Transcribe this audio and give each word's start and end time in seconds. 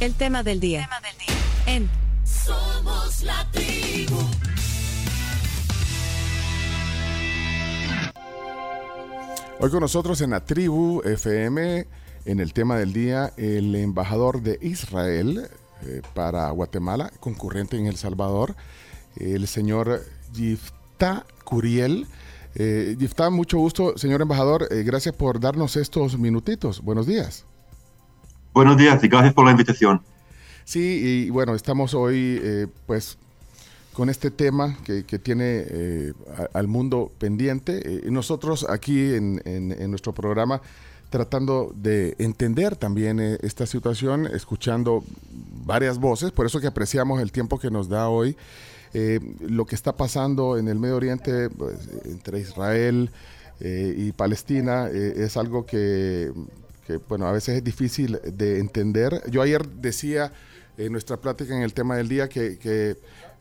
El 0.00 0.14
tema 0.14 0.44
del 0.44 0.60
día. 0.60 0.88
En 1.66 1.90
Somos 2.22 3.20
la 3.24 3.44
tribu. 3.50 4.16
Hoy 9.58 9.70
con 9.70 9.80
nosotros 9.80 10.20
en 10.20 10.30
la 10.30 10.44
tribu 10.44 11.02
FM, 11.02 11.88
en 12.26 12.38
el 12.38 12.52
tema 12.52 12.78
del 12.78 12.92
día, 12.92 13.32
el 13.36 13.74
embajador 13.74 14.40
de 14.40 14.60
Israel 14.62 15.48
eh, 15.82 16.02
para 16.14 16.48
Guatemala, 16.52 17.10
concurrente 17.18 17.76
en 17.76 17.86
El 17.86 17.96
Salvador, 17.96 18.54
el 19.16 19.48
señor 19.48 20.04
Yifta 20.32 21.26
Curiel. 21.42 22.06
Eh, 22.54 22.94
Yifta, 22.96 23.30
mucho 23.30 23.58
gusto, 23.58 23.98
señor 23.98 24.22
embajador. 24.22 24.68
Eh, 24.70 24.84
gracias 24.84 25.16
por 25.16 25.40
darnos 25.40 25.76
estos 25.76 26.16
minutitos. 26.16 26.82
Buenos 26.82 27.08
días. 27.08 27.47
Buenos 28.58 28.76
días 28.76 29.04
y 29.04 29.06
gracias 29.06 29.34
por 29.34 29.44
la 29.44 29.52
invitación. 29.52 30.02
Sí, 30.64 30.80
y 30.80 31.30
bueno, 31.30 31.54
estamos 31.54 31.94
hoy 31.94 32.40
eh, 32.42 32.66
pues 32.86 33.16
con 33.92 34.10
este 34.10 34.32
tema 34.32 34.76
que, 34.82 35.04
tiene 35.20 35.64
eh, 35.68 36.12
al 36.52 36.66
mundo 36.66 37.12
pendiente. 37.20 37.80
Eh, 37.84 38.10
nosotros 38.10 38.66
aquí 38.68 39.14
en, 39.14 39.68
nuestro 39.88 40.12
programa 40.12 40.60
tratando 41.08 41.72
de 41.72 42.16
entender 42.18 42.74
también 42.74 43.20
eh, 43.20 43.38
esta 43.42 43.64
situación, 43.64 44.26
escuchando 44.26 45.04
varias 45.64 46.00
voces, 46.00 46.32
por 46.32 46.44
eso 46.44 46.58
que 46.58 46.66
apreciamos 46.66 47.22
el 47.22 47.30
tiempo 47.30 47.60
que 47.60 47.70
nos 47.70 47.88
da 47.88 48.08
hoy, 48.08 48.36
lo 49.38 49.66
que 49.66 49.76
está 49.76 49.92
pasando 49.92 50.58
en 50.58 50.66
el 50.66 50.80
Medio 50.80 50.96
Oriente 50.96 51.48
pues, 51.48 51.76
entre 52.06 52.40
Israel 52.40 53.12
y 53.60 54.10
Palestina 54.10 54.88
es 54.88 55.36
algo 55.36 55.64
que, 55.64 56.32
bueno, 57.08 57.26
a 57.26 57.32
veces 57.32 57.56
es 57.56 57.64
difícil 57.64 58.20
de 58.24 58.58
entender. 58.58 59.22
Yo 59.30 59.42
ayer 59.42 59.66
decía 59.68 60.32
en 60.76 60.92
nuestra 60.92 61.16
plática 61.16 61.54
en 61.54 61.62
el 61.62 61.74
tema 61.74 61.96
del 61.96 62.08
día 62.08 62.28
que 62.28 62.58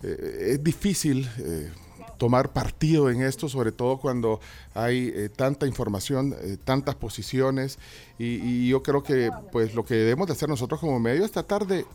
eh, 0.04 0.52
es 0.54 0.64
difícil 0.64 1.28
eh, 1.40 1.72
tomar 2.18 2.54
partido 2.54 3.10
en 3.10 3.22
esto, 3.22 3.50
sobre 3.50 3.72
todo 3.72 3.98
cuando 3.98 4.40
hay 4.74 5.12
eh, 5.14 5.30
tanta 5.30 5.66
información, 5.66 6.36
tantas 6.64 6.96
posiciones, 6.96 7.80
y, 8.18 8.68
yo 8.68 8.84
creo 8.84 9.04
que 9.04 9.30
pues 9.52 9.76
lo 9.76 9.86
que 9.86 9.96
debemos 9.96 10.28
de 10.28 10.34
hacer 10.34 10.50
nosotros 10.50 10.80
como 10.80 11.00
medio 11.00 11.26
es 11.26 11.32
tratar 11.32 11.66
de, 11.66 11.86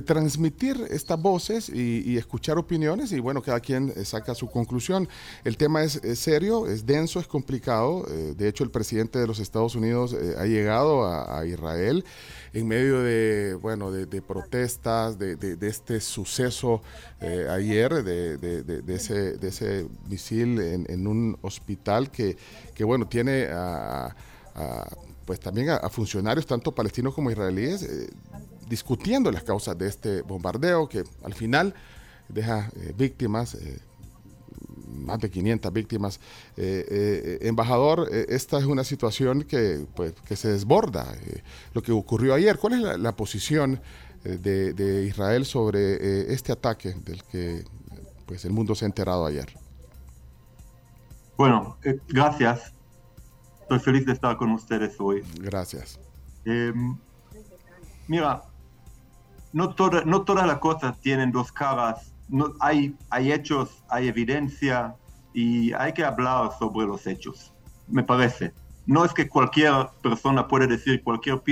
transmitir 0.00 0.86
estas 0.88 1.20
voces 1.20 1.68
y, 1.68 2.16
escuchar 2.16 2.56
opiniones 2.56 3.12
y 3.12 3.20
bueno, 3.20 3.42
cada 3.42 3.60
quien 3.60 3.92
saca 4.06 4.34
su 4.34 4.48
conclusión. 4.48 5.08
El 5.44 5.58
tema 5.58 5.82
es, 5.82 6.00
serio, 6.14 6.66
es 6.66 6.86
denso, 6.86 7.20
es 7.20 7.26
complicado. 7.26 8.04
de 8.04 8.48
hecho, 8.48 8.64
el 8.64 8.70
presidente 8.70 9.18
de 9.18 9.26
los 9.26 9.38
Estados 9.38 9.74
Unidos 9.74 10.16
ha 10.38 10.46
llegado 10.46 11.04
a 11.06 11.44
Israel 11.44 12.04
en 12.52 12.68
medio 12.68 13.00
de, 13.00 13.54
bueno, 13.54 13.90
de, 13.90 14.22
protestas, 14.22 15.18
de, 15.18 15.56
este 15.62 16.00
suceso 16.00 16.82
eh, 17.20 17.46
ayer, 17.50 18.04
de, 18.04 18.84
ese, 18.88 19.36
de 19.38 19.48
ese 19.48 19.86
misil 20.08 20.60
en, 20.60 21.06
un 21.06 21.38
hospital 21.42 22.10
que, 22.10 22.36
que 22.74 22.84
bueno, 22.84 23.06
tiene 23.08 23.48
a, 23.50 24.14
pues 25.24 25.40
también 25.40 25.70
a, 25.70 25.88
funcionarios, 25.88 26.46
tanto 26.46 26.72
palestinos 26.72 27.14
como 27.14 27.30
israelíes, 27.30 27.82
eh, 27.82 28.10
discutiendo 28.76 29.30
las 29.30 29.42
causas 29.42 29.76
de 29.76 29.86
este 29.86 30.22
bombardeo 30.22 30.88
que 30.88 31.04
al 31.22 31.34
final 31.34 31.74
deja 32.28 32.70
eh, 32.76 32.94
víctimas 32.96 33.56
más 34.92 35.20
de 35.20 35.30
500 35.30 35.72
víctimas. 35.72 36.20
Eh, 36.56 36.86
eh, 36.88 37.38
embajador, 37.42 38.08
eh, 38.10 38.26
esta 38.28 38.58
es 38.58 38.64
una 38.64 38.84
situación 38.84 39.42
que, 39.42 39.84
pues, 39.94 40.12
que 40.26 40.36
se 40.36 40.48
desborda. 40.48 41.06
lo 41.74 41.82
que 41.82 41.92
ocurrió 41.92 42.34
ayer, 42.34 42.58
¿cuál 42.58 42.74
es 42.74 42.98
la, 42.98 43.12
posición 43.12 43.80
de, 44.24 45.04
Israel 45.08 45.44
sobre 45.44 46.32
este 46.32 46.52
ataque 46.52 46.94
del 47.04 47.22
que 47.24 47.64
pues, 48.26 48.44
el 48.44 48.52
mundo 48.52 48.74
se 48.74 48.84
ha 48.84 48.88
enterado 48.88 49.26
ayer? 49.26 49.48
Bueno, 51.36 51.76
gracias. 52.08 52.72
Estoy 53.62 53.78
feliz 53.80 54.06
de 54.06 54.12
estar 54.12 54.36
con 54.36 54.50
ustedes 54.52 54.94
hoy. 54.98 55.24
Gracias. 55.40 55.98
Mira, 58.06 58.42
no, 59.52 59.74
no 60.06 60.22
todas 60.22 60.46
las 60.46 60.58
cosas 60.58 60.98
tienen 61.00 61.32
dos 61.32 61.52
caras 61.52 62.12
no, 62.32 62.54
hay, 62.60 62.96
hay 63.10 63.30
hechos, 63.30 63.84
hay 63.88 64.08
evidencia 64.08 64.96
y 65.34 65.72
hay 65.74 65.92
que 65.92 66.02
hablar 66.02 66.50
sobre 66.58 66.86
los 66.86 67.06
hechos, 67.06 67.52
me 67.86 68.02
parece. 68.02 68.54
No 68.86 69.04
es 69.04 69.12
que 69.12 69.28
cualquier 69.28 69.90
persona 70.02 70.48
puede 70.48 70.66
decir 70.66 71.02
cualquier 71.04 71.42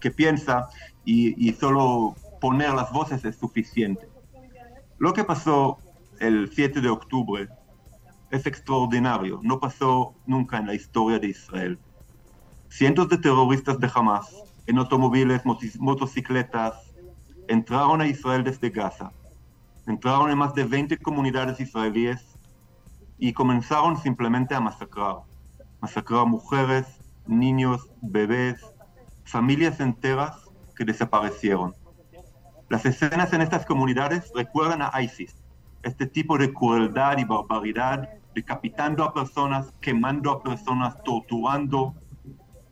que 0.00 0.10
piensa 0.10 0.68
y, 1.04 1.48
y 1.48 1.52
solo 1.52 2.16
poner 2.40 2.74
las 2.74 2.92
voces 2.92 3.24
es 3.24 3.36
suficiente. 3.36 4.08
Lo 4.98 5.12
que 5.14 5.24
pasó 5.24 5.78
el 6.18 6.50
7 6.52 6.80
de 6.80 6.90
octubre 6.90 7.48
es 8.30 8.46
extraordinario, 8.46 9.40
no 9.42 9.60
pasó 9.60 10.14
nunca 10.26 10.58
en 10.58 10.66
la 10.66 10.74
historia 10.74 11.20
de 11.20 11.28
Israel. 11.28 11.78
Cientos 12.68 13.08
de 13.08 13.18
terroristas 13.18 13.78
de 13.78 13.90
Hamas 13.94 14.34
en 14.66 14.78
automóviles, 14.78 15.42
motocicletas, 15.78 16.74
entraron 17.50 18.00
a 18.00 18.06
Israel 18.06 18.44
desde 18.44 18.70
Gaza 18.70 19.12
entraron 19.90 20.30
en 20.30 20.38
más 20.38 20.54
de 20.54 20.64
20 20.64 20.96
comunidades 20.98 21.60
israelíes 21.60 22.24
y 23.18 23.32
comenzaron 23.32 23.96
simplemente 23.96 24.54
a 24.54 24.60
masacrar. 24.60 25.16
Masacrar 25.80 26.26
mujeres, 26.26 26.86
niños, 27.26 27.88
bebés, 28.00 28.60
familias 29.24 29.80
enteras 29.80 30.36
que 30.76 30.84
desaparecieron. 30.84 31.74
Las 32.68 32.86
escenas 32.86 33.32
en 33.32 33.42
estas 33.42 33.66
comunidades 33.66 34.30
recuerdan 34.34 34.82
a 34.82 35.02
ISIS, 35.02 35.34
este 35.82 36.06
tipo 36.06 36.38
de 36.38 36.52
crueldad 36.52 37.18
y 37.18 37.24
barbaridad, 37.24 38.08
decapitando 38.34 39.02
a 39.02 39.12
personas, 39.12 39.72
quemando 39.80 40.30
a 40.30 40.42
personas, 40.42 41.02
torturando. 41.02 41.94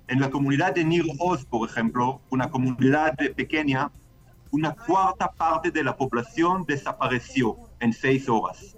En 0.06 0.20
la 0.20 0.30
comunidad 0.30 0.74
de 0.74 0.84
Nir 0.84 1.04
Oz, 1.18 1.44
por 1.44 1.68
ejemplo, 1.68 2.20
una 2.30 2.48
comunidad 2.48 3.14
pequeña, 3.34 3.90
una 4.50 4.74
cuarta 4.74 5.30
parte 5.30 5.70
de 5.70 5.84
la 5.84 5.96
población 5.96 6.64
desapareció 6.66 7.56
en 7.80 7.92
seis 7.92 8.28
horas, 8.28 8.76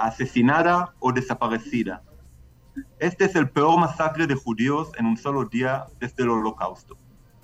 asesinada 0.00 0.94
o 1.00 1.12
desaparecida. 1.12 2.02
Este 2.98 3.26
es 3.26 3.34
el 3.34 3.50
peor 3.50 3.78
masacre 3.78 4.26
de 4.26 4.34
judíos 4.34 4.90
en 4.98 5.06
un 5.06 5.16
solo 5.16 5.44
día 5.44 5.86
desde 6.00 6.22
el 6.22 6.30
holocausto. 6.30 6.96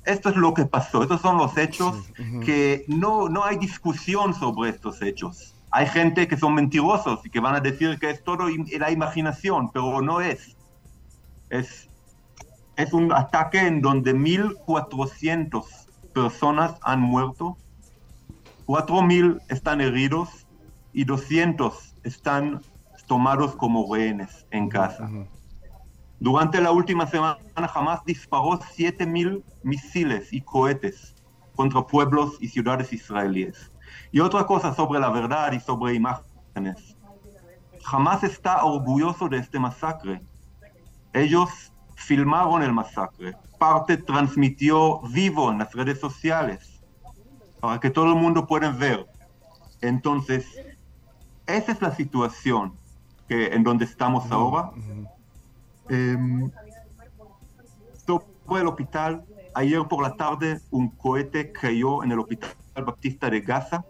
Esto 0.04 0.30
es 0.30 0.36
lo 0.36 0.54
que 0.54 0.64
pasó, 0.64 1.02
estos 1.02 1.20
son 1.20 1.36
los 1.36 1.58
hechos 1.58 2.10
que 2.44 2.84
no, 2.88 3.28
no 3.28 3.44
hay 3.44 3.58
discusión 3.58 4.32
sobre 4.32 4.70
estos 4.70 5.02
hechos. 5.02 5.54
Hay 5.70 5.86
gente 5.86 6.26
que 6.26 6.38
son 6.38 6.54
mentirosos 6.54 7.20
y 7.26 7.30
que 7.30 7.40
van 7.40 7.54
a 7.54 7.60
decir 7.60 7.98
que 7.98 8.08
es 8.08 8.24
todo 8.24 8.48
la 8.48 8.90
imaginación, 8.90 9.70
pero 9.70 10.00
no 10.00 10.22
es. 10.22 10.56
Es, 11.50 11.90
es 12.76 12.92
un 12.94 13.12
ataque 13.12 13.58
en 13.58 13.82
donde 13.82 14.14
1.400 14.14 15.87
personas 16.22 16.74
han 16.82 17.00
muerto, 17.00 17.56
4.000 18.66 19.40
están 19.48 19.80
heridos 19.80 20.46
y 20.92 21.04
200 21.04 21.94
están 22.02 22.60
tomados 23.06 23.54
como 23.56 23.92
rehenes 23.92 24.46
en 24.50 24.68
casa. 24.68 25.08
Durante 26.20 26.60
la 26.60 26.72
última 26.72 27.06
semana 27.06 27.38
jamás 27.72 28.04
disparó 28.04 28.58
7.000 28.58 29.42
misiles 29.62 30.32
y 30.32 30.40
cohetes 30.40 31.14
contra 31.54 31.86
pueblos 31.86 32.36
y 32.40 32.48
ciudades 32.48 32.92
israelíes. 32.92 33.70
Y 34.10 34.20
otra 34.20 34.44
cosa 34.44 34.74
sobre 34.74 35.00
la 35.00 35.10
verdad 35.10 35.52
y 35.52 35.60
sobre 35.60 35.94
imágenes. 35.94 36.96
Jamás 37.84 38.24
está 38.24 38.64
orgulloso 38.64 39.28
de 39.28 39.38
este 39.38 39.58
masacre. 39.58 40.20
Ellos 41.12 41.72
filmaron 41.94 42.62
el 42.62 42.72
masacre, 42.72 43.36
parte 43.58 43.96
transmitió 43.96 45.00
vivo 45.00 45.50
en 45.50 45.58
las 45.58 45.72
redes 45.72 46.00
sociales 46.00 46.80
para 47.60 47.80
que 47.80 47.90
todo 47.90 48.06
el 48.06 48.14
mundo 48.14 48.46
pueda 48.46 48.70
ver. 48.70 49.06
Entonces, 49.80 50.46
esa 51.46 51.72
es 51.72 51.82
la 51.82 51.94
situación 51.94 52.72
que, 53.28 53.48
en 53.48 53.64
donde 53.64 53.84
estamos 53.84 54.30
ahora. 54.30 54.70
Em, 55.88 56.50
el 58.56 58.66
hospital, 58.66 59.24
ayer 59.54 59.86
por 59.88 60.02
la 60.02 60.16
tarde 60.16 60.60
un 60.70 60.88
cohete 60.88 61.52
cayó 61.52 62.02
en 62.02 62.12
el 62.12 62.20
hospital 62.20 62.50
Baptista 62.74 63.28
de 63.28 63.40
Gaza. 63.40 63.84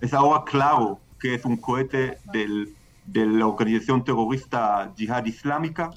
Es 0.00 0.12
ahora 0.12 0.42
claro 0.44 0.98
que 1.20 1.34
es 1.34 1.44
un 1.44 1.56
cohete 1.56 2.18
del, 2.32 2.74
de 3.06 3.26
la 3.26 3.46
organización 3.46 4.02
terrorista 4.02 4.92
Jihad 4.96 5.24
Islámica 5.26 5.90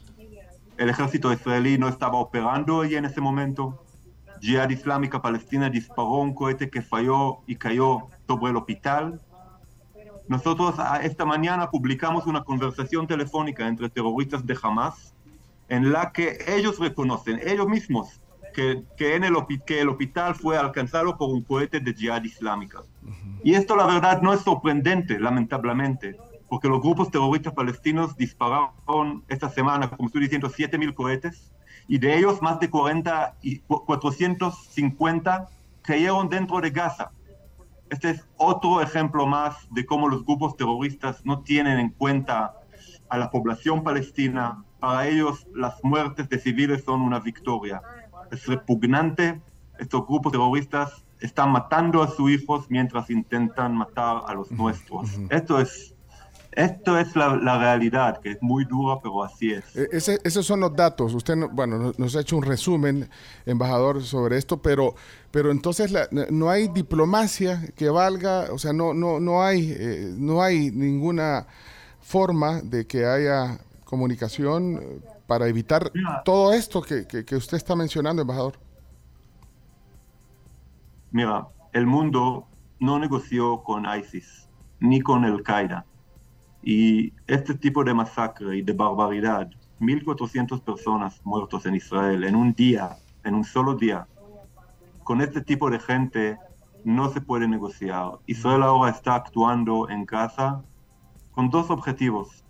el 0.82 0.90
ejército 0.90 1.32
israelí 1.32 1.78
no 1.78 1.88
estaba 1.88 2.18
operando 2.18 2.82
allí 2.82 2.96
en 2.96 3.06
ese 3.06 3.22
momento. 3.22 3.86
Jihad 4.42 4.72
Islámica 4.72 5.22
Palestina 5.22 5.70
disparó 5.70 6.16
un 6.16 6.34
cohete 6.34 6.72
que 6.72 6.82
falló 6.82 7.42
y 7.46 7.56
cayó 7.56 8.08
sobre 8.26 8.50
el 8.50 8.58
hospital. 8.58 9.22
Nosotros 10.28 10.74
esta 11.04 11.24
mañana 11.24 11.70
publicamos 11.70 12.26
una 12.26 12.44
conversación 12.44 13.06
telefónica 13.06 13.68
entre 13.68 13.90
terroristas 13.90 14.44
de 14.44 14.58
Hamas 14.60 15.14
en 15.70 15.92
la 15.92 16.12
que 16.12 16.40
ellos 16.48 16.80
reconocen, 16.80 17.40
ellos 17.46 17.68
mismos 17.68 18.20
que, 18.56 18.84
que 18.98 19.16
en 19.16 19.24
el, 19.24 19.36
que 19.68 19.82
el 19.82 19.90
hospital 19.90 20.34
fue 20.34 20.58
alcanzado 20.58 21.16
por 21.16 21.30
un 21.30 21.44
cohete 21.44 21.80
de 21.80 21.94
jihad 21.94 22.24
islámica. 22.24 22.80
Y 23.44 23.54
esto 23.54 23.76
la 23.76 23.86
verdad 23.86 24.24
no 24.24 24.34
es 24.34 24.42
sorprendente, 24.42 25.20
lamentablemente, 25.20 26.18
porque 26.52 26.68
los 26.68 26.82
grupos 26.82 27.10
terroristas 27.10 27.54
palestinos 27.54 28.18
dispararon 28.18 29.24
esta 29.30 29.50
semana, 29.50 29.90
como 29.90 30.08
estoy 30.08 30.24
diciendo, 30.24 30.50
7.000 30.50 30.94
cohetes, 30.94 31.50
y 31.88 31.98
de 31.98 32.18
ellos 32.18 32.42
más 32.42 32.60
de 32.60 32.70
40 32.70 33.38
y 33.42 33.60
450 33.60 35.48
cayeron 35.82 36.28
dentro 36.28 36.60
de 36.60 36.72
Gaza. 36.72 37.12
Este 37.90 38.10
es 38.10 38.28
otro 38.36 38.82
ejemplo 38.82 39.26
más 39.26 39.66
de 39.72 39.86
cómo 39.86 40.10
los 40.10 40.26
grupos 40.26 40.58
terroristas 40.58 41.26
no 41.26 41.40
tienen 41.40 41.80
en 41.80 41.90
cuenta 41.92 42.54
a 43.08 43.18
la 43.18 43.32
población 43.32 43.82
palestina. 43.82 44.62
Para 44.82 45.08
ellos 45.08 45.48
las 45.56 45.82
muertes 45.86 46.28
de 46.28 46.38
civiles 46.38 46.84
son 46.84 47.00
una 47.00 47.22
victoria. 47.22 47.82
Es 48.30 48.46
repugnante. 48.46 49.40
Estos 49.80 50.06
grupos 50.06 50.34
terroristas 50.34 51.06
están 51.22 51.54
matando 51.54 52.04
a 52.04 52.10
sus 52.10 52.30
hijos 52.30 52.66
mientras 52.70 53.10
intentan 53.10 53.74
matar 53.74 54.24
a 54.28 54.34
los 54.34 54.52
nuestros. 54.52 55.18
Esto 55.30 55.58
es 55.58 55.96
esto 56.52 56.98
es 56.98 57.16
la, 57.16 57.58
realidad, 57.58 58.20
que 58.20 58.32
es 58.32 58.42
muy 58.42 58.66
dura, 58.66 59.00
pero 59.02 59.24
así 59.24 59.54
es. 59.54 59.64
E, 59.76 60.20
esos 60.24 60.46
son 60.46 60.60
los 60.60 60.76
datos. 60.76 61.14
Usted, 61.14 61.36
bueno, 61.52 61.94
nos 61.98 62.16
ha 62.16 62.22
hecho 62.22 62.36
un 62.36 62.44
resumen, 62.44 63.10
embajador, 63.46 64.04
sobre 64.04 64.38
esto, 64.38 64.62
pero, 64.62 64.96
pero 65.32 65.52
entonces 65.52 65.94
no 66.12 66.50
hay 66.50 66.68
diplomacia 66.68 67.62
que 67.76 67.90
valga, 67.90 68.52
o 68.52 68.58
sea, 68.58 68.74
no, 68.74 68.94
no, 68.94 69.20
no, 69.22 69.44
hay, 69.44 69.74
eh, 69.78 70.14
no 70.18 70.42
hay 70.42 70.72
ninguna 70.72 71.48
forma 72.02 72.62
de 72.62 72.86
que 72.86 73.06
haya 73.06 73.60
comunicación 73.86 74.80
eh, 74.82 75.02
para 75.28 75.48
evitar 75.48 75.92
todo 76.26 76.52
esto 76.52 76.82
que, 76.82 77.06
que 77.06 77.36
usted 77.36 77.56
está 77.56 77.76
mencionando, 77.78 78.24
embajador. 78.24 78.56
Mira, 81.12 81.48
el 81.72 81.88
mundo 81.88 82.48
no 82.80 83.00
negoció 83.00 83.64
con 83.64 83.86
ISIS 83.86 84.50
ni 84.80 85.00
con 85.00 85.24
el 85.24 85.44
Qaeda 85.44 85.86
y 86.64 87.14
este 87.28 87.56
tipo 87.56 87.84
de 87.84 87.94
masacre 87.94 88.58
y 88.58 88.62
de 88.62 88.74
barbaridad, 88.74 89.50
1.400 89.80 90.62
personas 90.62 91.20
muertos 91.24 91.66
en 91.66 91.76
Israel 91.76 92.24
en 92.24 92.36
un 92.36 92.54
día, 92.54 92.98
en 93.24 93.36
un 93.36 93.44
solo 93.44 93.76
día, 93.76 94.08
con 95.04 95.22
este 95.22 95.42
tipo 95.42 95.70
de 95.70 95.80
gente 95.80 96.38
no 96.84 97.10
se 97.10 97.22
puede 97.22 97.48
negociar. 97.48 98.20
Israel 98.28 98.64
ahora 98.64 98.92
está 98.92 99.16
actuando 99.16 99.90
en 99.90 100.06
Gaza 100.06 100.62
con 101.32 101.50
dos 101.50 101.70
objetivos. 101.70 102.44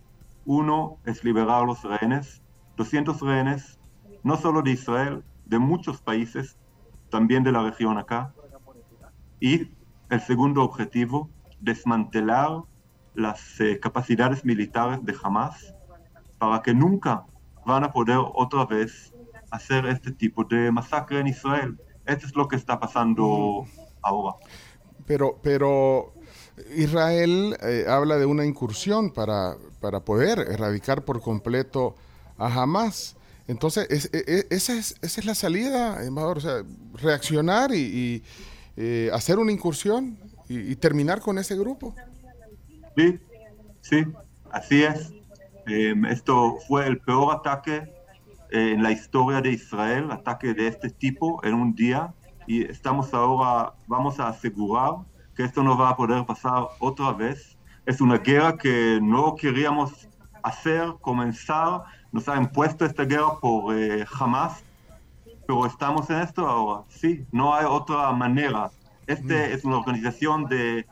Uno 0.45 0.97
es 1.05 1.23
liberar 1.23 1.65
los 1.65 1.83
rehenes, 1.83 2.41
200 2.77 3.21
rehenes, 3.21 3.79
no 4.23 4.37
solo 4.37 4.61
de 4.61 4.71
Israel, 4.71 5.23
de 5.45 5.59
muchos 5.59 6.01
países, 6.01 6.57
también 7.09 7.43
de 7.43 7.51
la 7.51 7.63
región 7.63 7.97
acá. 7.97 8.33
Y 9.39 9.69
el 10.09 10.21
segundo 10.21 10.63
objetivo, 10.63 11.29
desmantelar 11.59 12.63
las 13.13 13.59
eh, 13.59 13.79
capacidades 13.79 14.45
militares 14.45 15.03
de 15.03 15.15
Hamas 15.21 15.73
para 16.37 16.61
que 16.61 16.73
nunca 16.73 17.25
van 17.65 17.83
a 17.83 17.91
poder 17.91 18.17
otra 18.19 18.65
vez 18.65 19.13
hacer 19.51 19.85
este 19.85 20.11
tipo 20.11 20.43
de 20.43 20.71
masacre 20.71 21.19
en 21.19 21.27
Israel. 21.27 21.79
Esto 22.05 22.25
es 22.25 22.35
lo 22.35 22.47
que 22.47 22.55
está 22.55 22.79
pasando 22.79 23.65
ahora. 24.01 24.37
Pero, 25.05 25.37
pero 25.41 26.13
Israel 26.75 27.57
eh, 27.61 27.85
habla 27.87 28.17
de 28.17 28.25
una 28.25 28.45
incursión 28.45 29.11
para, 29.11 29.57
para 29.79 29.99
poder 29.99 30.39
erradicar 30.39 31.03
por 31.03 31.21
completo 31.21 31.95
a 32.37 32.47
Hamas. 32.47 33.15
Entonces, 33.47 33.87
es, 33.89 34.09
e, 34.13 34.23
e, 34.25 34.47
esa, 34.55 34.73
es, 34.73 34.95
esa 35.01 35.19
es 35.19 35.25
la 35.25 35.35
salida, 35.35 36.03
embajador, 36.05 36.37
o 36.37 36.41
sea, 36.41 36.63
reaccionar 36.93 37.73
y, 37.73 38.23
eh, 38.77 39.09
hacer 39.13 39.37
una 39.37 39.51
incursión 39.51 40.17
y 40.47 40.75
terminar 40.75 41.21
con 41.21 41.37
ese 41.37 41.55
grupo. 41.55 41.95
Sí, 42.95 43.19
sí, 43.81 44.05
así 44.51 44.83
es. 44.83 45.13
Em, 45.67 46.05
esto 46.05 46.57
fue 46.67 46.88
el 46.88 46.99
peor 46.99 47.35
ataque 47.35 47.91
eh, 48.49 48.73
en 48.73 48.83
la 48.83 48.91
historia 48.91 49.41
de 49.41 49.51
Israel, 49.51 50.11
ataque 50.11 50.53
de 50.53 50.67
este 50.67 50.89
tipo 50.89 51.43
en 51.43 51.53
un 51.53 51.73
día, 51.73 52.13
y 52.47 52.63
estamos 52.63 53.13
ahora, 53.13 53.73
vamos 53.88 54.19
a 54.19 54.27
asegurar 54.27 54.95
que 55.35 55.43
esto 55.43 55.63
no 55.63 55.77
va 55.77 55.89
a 55.89 55.95
poder 55.95 56.25
pasar 56.25 56.67
otra 56.79 57.13
vez. 57.13 57.57
Es 57.85 58.01
una 58.01 58.17
guerra 58.17 58.57
que 58.57 58.99
no 59.01 59.35
queríamos 59.35 60.09
hacer, 60.44 60.94
comenzar, 61.01 61.83
nos 62.11 62.27
ha 62.27 62.35
impuesto 62.35 62.85
esta 62.85 63.05
guerra 63.05 63.39
por 63.39 63.75
eh, 63.77 64.05
jamás, 64.05 64.63
pero 65.47 65.65
estamos 65.65 66.09
en 66.09 66.17
esto 66.17 66.47
ahora, 66.47 66.83
sí, 66.89 67.25
no 67.31 67.53
hay 67.53 67.65
otra 67.65 68.11
manera. 68.11 68.71
Este 69.07 69.49
mm. 69.49 69.53
es 69.53 69.65
una 69.65 69.77
organización 69.77 70.45
de 70.45 70.85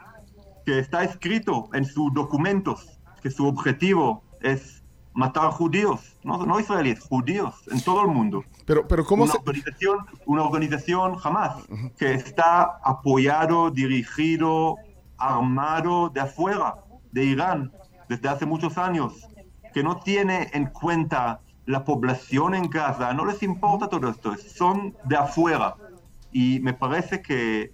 está 0.77 1.03
escrito 1.03 1.69
en 1.73 1.85
sus 1.85 2.13
documentos 2.13 2.99
que 3.23 3.31
su 3.31 3.47
objetivo 3.47 4.23
es 4.41 4.83
matar 5.13 5.49
judíos, 5.51 6.15
no, 6.23 6.45
no 6.45 6.59
israelíes, 6.59 6.99
judíos 6.99 7.55
en 7.71 7.81
todo 7.81 8.03
el 8.03 8.09
mundo. 8.09 8.43
Pero, 8.65 8.87
pero 8.87 9.03
¿cómo 9.03 9.23
una 9.23 9.33
organización, 9.33 9.97
una 10.25 10.43
organización 10.43 11.15
jamás 11.15 11.55
que 11.97 12.13
está 12.13 12.79
apoyado, 12.83 13.71
dirigido, 13.71 14.75
armado 15.17 16.09
de 16.09 16.21
afuera, 16.21 16.75
de 17.11 17.25
Irán, 17.25 17.71
desde 18.07 18.29
hace 18.29 18.45
muchos 18.45 18.77
años, 18.77 19.27
que 19.73 19.83
no 19.83 19.97
tiene 19.97 20.49
en 20.53 20.67
cuenta 20.67 21.41
la 21.65 21.83
población 21.83 22.55
en 22.55 22.69
Gaza, 22.69 23.13
no 23.13 23.25
les 23.25 23.43
importa 23.43 23.89
todo 23.89 24.09
esto, 24.09 24.35
son 24.37 24.95
de 25.05 25.15
afuera. 25.15 25.75
Y 26.31 26.59
me 26.61 26.73
parece 26.73 27.21
que 27.21 27.73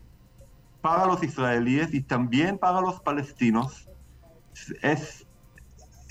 para 0.86 1.08
los 1.08 1.24
israelíes 1.24 1.96
y 1.96 2.02
también 2.02 2.60
para 2.60 2.80
los 2.80 3.02
palestinos, 3.02 3.90
es, 4.84 5.26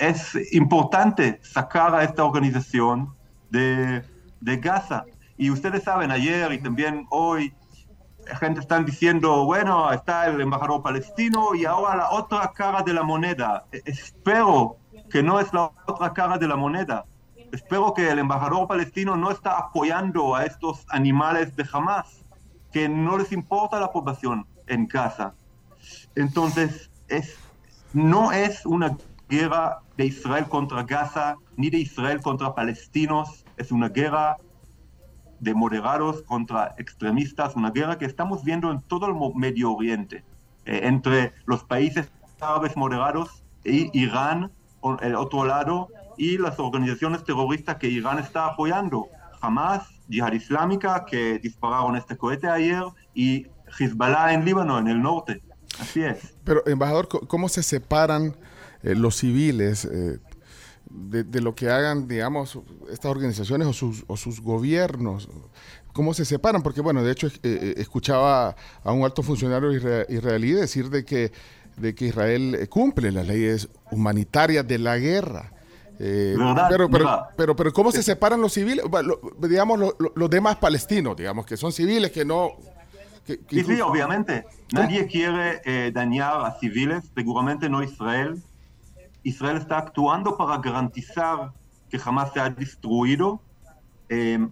es 0.00 0.52
importante 0.52 1.38
sacar 1.44 1.94
a 1.94 2.02
esta 2.02 2.24
organización 2.24 3.14
de, 3.50 4.02
de 4.40 4.56
Gaza. 4.56 5.04
Y 5.36 5.50
ustedes 5.50 5.84
saben, 5.84 6.10
ayer 6.10 6.50
y 6.50 6.58
también 6.58 7.06
hoy, 7.10 7.54
gente 8.40 8.58
están 8.58 8.84
diciendo, 8.84 9.44
bueno, 9.44 9.92
está 9.92 10.26
el 10.26 10.40
embajador 10.40 10.82
palestino 10.82 11.54
y 11.54 11.66
ahora 11.66 11.94
la 11.94 12.10
otra 12.10 12.50
cara 12.52 12.82
de 12.82 12.94
la 12.94 13.04
moneda. 13.04 13.66
E, 13.70 13.80
espero 13.84 14.78
que 15.08 15.22
no 15.22 15.38
es 15.38 15.52
la 15.52 15.70
otra 15.86 16.12
cara 16.12 16.36
de 16.36 16.48
la 16.48 16.56
moneda. 16.56 17.04
Espero 17.52 17.94
que 17.94 18.10
el 18.10 18.18
embajador 18.18 18.66
palestino 18.66 19.14
no 19.14 19.30
está 19.30 19.56
apoyando 19.56 20.34
a 20.34 20.44
estos 20.44 20.84
animales 20.88 21.54
de 21.54 21.64
Hamas, 21.72 22.24
que 22.72 22.88
no 22.88 23.16
les 23.16 23.30
importa 23.30 23.78
la 23.78 23.92
población 23.92 24.44
en 24.66 24.86
casa. 24.86 25.34
Entonces, 26.14 26.90
es, 27.08 27.36
no 27.92 28.32
es 28.32 28.64
una 28.66 28.96
guerra 29.28 29.80
de 29.96 30.06
Israel 30.06 30.46
contra 30.48 30.82
Gaza, 30.82 31.36
ni 31.56 31.70
de 31.70 31.78
Israel 31.78 32.20
contra 32.20 32.54
palestinos, 32.54 33.44
es 33.56 33.70
una 33.70 33.88
guerra 33.88 34.36
de 35.40 35.54
moderados 35.54 36.22
contra 36.22 36.74
extremistas, 36.78 37.54
una 37.54 37.70
guerra 37.70 37.98
que 37.98 38.06
estamos 38.06 38.44
viendo 38.44 38.70
en 38.70 38.80
todo 38.82 39.06
el 39.06 39.14
Medio 39.34 39.72
Oriente, 39.72 40.24
eh, 40.64 40.80
entre 40.84 41.32
los 41.46 41.64
países 41.64 42.10
árabes 42.40 42.76
moderados 42.76 43.42
e 43.64 43.90
Irán, 43.92 44.50
el 45.00 45.14
otro 45.14 45.44
lado, 45.44 45.88
y 46.16 46.38
las 46.38 46.58
organizaciones 46.58 47.24
terroristas 47.24 47.76
que 47.76 47.88
Irán 47.88 48.18
está 48.18 48.46
apoyando, 48.46 49.08
Hamas, 49.40 49.88
Yihad 50.08 50.32
Islámica, 50.32 51.04
que 51.04 51.38
dispararon 51.38 51.96
este 51.96 52.16
cohete 52.16 52.48
ayer, 52.48 52.84
y 53.14 53.46
Hezbollah 53.78 54.34
en 54.34 54.44
Líbano, 54.44 54.78
en 54.78 54.88
el 54.88 55.02
norte. 55.02 55.42
Así 55.78 56.02
es. 56.02 56.34
Pero, 56.44 56.66
embajador, 56.66 57.08
¿cómo 57.26 57.48
se 57.48 57.62
separan 57.62 58.36
eh, 58.82 58.94
los 58.94 59.16
civiles 59.16 59.84
eh, 59.84 60.18
de, 60.90 61.40
lo 61.40 61.54
que 61.54 61.70
hagan, 61.70 62.06
digamos, 62.06 62.58
estas 62.90 63.10
organizaciones 63.10 63.66
o 63.66 63.72
sus, 63.72 64.04
o 64.06 64.16
sus 64.16 64.40
gobiernos? 64.40 65.28
¿Cómo 65.92 66.14
se 66.14 66.24
separan? 66.24 66.62
Porque, 66.62 66.80
bueno, 66.80 67.02
de 67.02 67.12
hecho, 67.12 67.28
eh, 67.42 67.74
escuchaba 67.76 68.56
a 68.82 68.92
un 68.92 69.04
alto 69.04 69.22
funcionario 69.22 69.72
israelí 70.08 70.52
decir 70.52 70.90
de 70.90 71.04
que, 71.04 71.32
de 71.76 71.94
que 71.94 72.06
Israel 72.06 72.68
cumple 72.68 73.10
las 73.12 73.26
leyes 73.26 73.68
humanitarias 73.90 74.66
de 74.66 74.78
la 74.78 74.98
guerra. 74.98 75.52
pero, 75.98 76.90
pero, 77.36 77.56
pero, 77.56 77.72
¿cómo 77.72 77.92
se 77.92 78.02
separan 78.02 78.40
los 78.40 78.52
civiles? 78.52 78.84
digamos, 79.38 79.94
los 80.14 80.30
demás 80.30 80.56
palestinos, 80.56 81.16
digamos, 81.16 81.46
que 81.46 81.56
son 81.56 81.72
civiles 81.72 82.10
que 82.10 82.24
no 82.24 82.56
sí, 83.26 83.64
sí, 83.64 83.80
obviamente. 83.80 84.44
Nadie 84.72 85.06
quiere 85.06 85.60
eh, 85.64 85.90
dañar 85.92 86.44
a 86.44 86.58
civiles, 86.58 87.10
seguramente 87.14 87.68
no 87.68 87.82
Israel. 87.82 88.42
Israel 89.22 89.56
está 89.56 89.78
actuando 89.78 90.36
para 90.36 90.58
garantizar 90.58 91.52
que 91.88 91.98
jamás 91.98 92.32
se 92.32 92.40
ha 92.40 92.50
destruido, 92.50 93.40
em, 94.08 94.50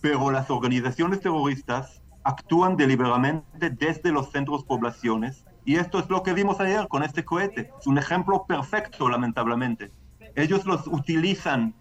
pero 0.00 0.30
las 0.30 0.50
organizaciones 0.50 1.20
terroristas 1.20 2.00
actúan 2.22 2.76
deliberadamente 2.76 3.70
desde 3.70 4.12
los 4.12 4.30
centros 4.30 4.64
poblaciones 4.64 5.44
y 5.68 5.76
esto 5.76 5.98
es 5.98 6.08
lo 6.08 6.22
que 6.22 6.32
vimos 6.32 6.58
ayer 6.60 6.88
con 6.88 7.02
este 7.02 7.26
cohete. 7.26 7.70
Es 7.78 7.86
un 7.86 7.98
ejemplo 7.98 8.46
perfecto, 8.46 9.06
lamentablemente. 9.06 9.92
Ellos 10.34 10.64
los 10.64 10.86
utilizan 10.86 11.74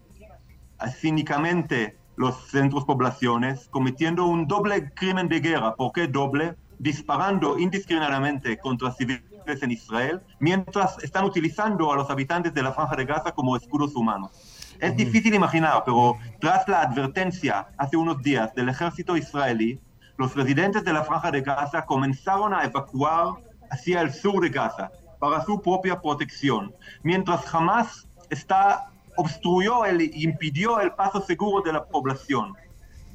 cínicamente 0.99 1.97
los 2.17 2.35
centros 2.49 2.83
poblaciones, 2.83 3.69
cometiendo 3.69 4.25
un 4.25 4.47
doble 4.47 4.91
crimen 4.93 5.29
de 5.29 5.39
guerra. 5.39 5.75
¿Por 5.75 5.93
qué 5.93 6.07
doble? 6.07 6.55
Disparando 6.79 7.57
indiscriminadamente 7.57 8.57
contra 8.57 8.91
civiles 8.91 9.21
en 9.61 9.71
Israel, 9.71 10.21
mientras 10.39 11.01
están 11.03 11.25
utilizando 11.25 11.93
a 11.93 11.95
los 11.95 12.09
habitantes 12.09 12.53
de 12.53 12.63
la 12.63 12.73
Franja 12.73 12.95
de 12.95 13.05
Gaza 13.05 13.31
como 13.31 13.55
escudos 13.55 13.95
humanos. 13.95 14.31
Es 14.79 14.95
difícil 14.95 15.33
imaginar, 15.33 15.83
pero 15.85 16.17
tras 16.39 16.67
la 16.67 16.81
advertencia 16.81 17.67
hace 17.77 17.97
unos 17.97 18.21
días 18.21 18.53
del 18.53 18.69
ejército 18.69 19.15
israelí, 19.15 19.79
los 20.17 20.35
residentes 20.35 20.83
de 20.83 20.93
la 20.93 21.03
Franja 21.03 21.31
de 21.31 21.41
Gaza 21.41 21.85
comenzaron 21.85 22.53
a 22.53 22.63
evacuar 22.63 23.35
hacia 23.69 24.01
el 24.01 24.11
sur 24.11 24.41
de 24.41 24.49
Gaza 24.49 24.91
para 25.19 25.43
su 25.45 25.61
propia 25.61 25.99
protección, 26.01 26.73
mientras 27.03 27.53
Hamas 27.53 28.07
está 28.29 28.91
obstruyó 29.17 29.85
y 29.99 30.23
impidió 30.23 30.79
el 30.79 30.93
paso 30.93 31.21
seguro 31.21 31.61
de 31.61 31.73
la 31.73 31.85
población. 31.85 32.53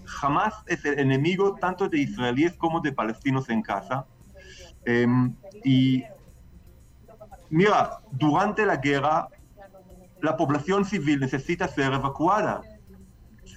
Jamás 0.05 0.55
es 0.67 0.85
el 0.85 0.99
enemigo 0.99 1.55
tanto 1.55 1.89
de 1.89 2.01
israelíes 2.01 2.55
como 2.55 2.81
de 2.81 2.93
palestinos 2.93 3.49
en 3.49 3.63
casa. 3.63 4.05
Em, 4.85 5.35
y 5.65 6.05
mira, 7.51 8.01
durante 8.11 8.67
la 8.67 8.77
guerra, 8.77 9.29
la 10.21 10.37
población 10.37 10.85
civil 10.85 11.21
necesita 11.21 11.69
ser 11.69 11.93
evacuada. 11.93 12.63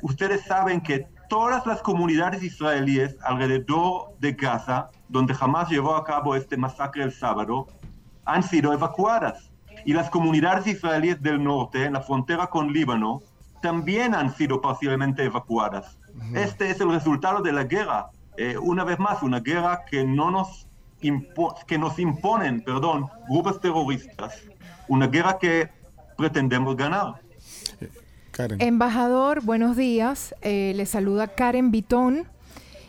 Ustedes 0.01 0.43
saben 0.45 0.81
que 0.81 1.07
todas 1.29 1.65
las 1.65 1.81
comunidades 1.81 2.43
israelíes 2.43 3.17
alrededor 3.23 4.15
de 4.19 4.33
Gaza, 4.33 4.89
donde 5.09 5.33
jamás 5.33 5.69
llevó 5.69 5.95
a 5.95 6.03
cabo 6.03 6.35
este 6.35 6.57
masacre 6.57 7.03
el 7.03 7.11
sábado, 7.11 7.67
han 8.23 8.43
sido 8.43 8.71
evacuadas 8.71 9.51
y 9.85 9.93
las 9.93 10.09
comunidades 10.09 10.67
israelíes 10.67 11.21
del 11.21 11.43
norte, 11.43 11.85
en 11.85 11.93
la 11.93 12.01
frontera 12.01 12.47
con 12.47 12.73
Líbano, 12.73 13.21
también 13.61 14.15
han 14.15 14.35
sido 14.35 14.59
parcialmente 14.59 15.23
evacuadas. 15.23 15.97
Este 16.33 16.69
es 16.69 16.81
el 16.81 16.91
resultado 16.91 17.41
de 17.41 17.51
la 17.51 17.63
guerra. 17.63 18.07
Eh, 18.37 18.57
una 18.57 18.83
vez 18.83 18.99
más, 18.99 19.21
una 19.21 19.39
guerra 19.39 19.83
que, 19.89 20.03
no 20.03 20.31
nos, 20.31 20.67
que 21.67 21.77
nos 21.77 21.99
imponen 21.99 22.61
perdón, 22.61 23.07
grupos 23.29 23.61
terroristas. 23.61 24.41
Una 24.87 25.07
guerra 25.07 25.37
que 25.39 25.69
pretendemos 26.17 26.75
ganar. 26.75 27.21
Embajador, 28.59 29.41
buenos 29.43 29.77
días. 29.77 30.35
Eh, 30.41 30.73
le 30.75 30.85
saluda 30.85 31.27
Karen 31.27 31.71
Vitón. 31.71 32.27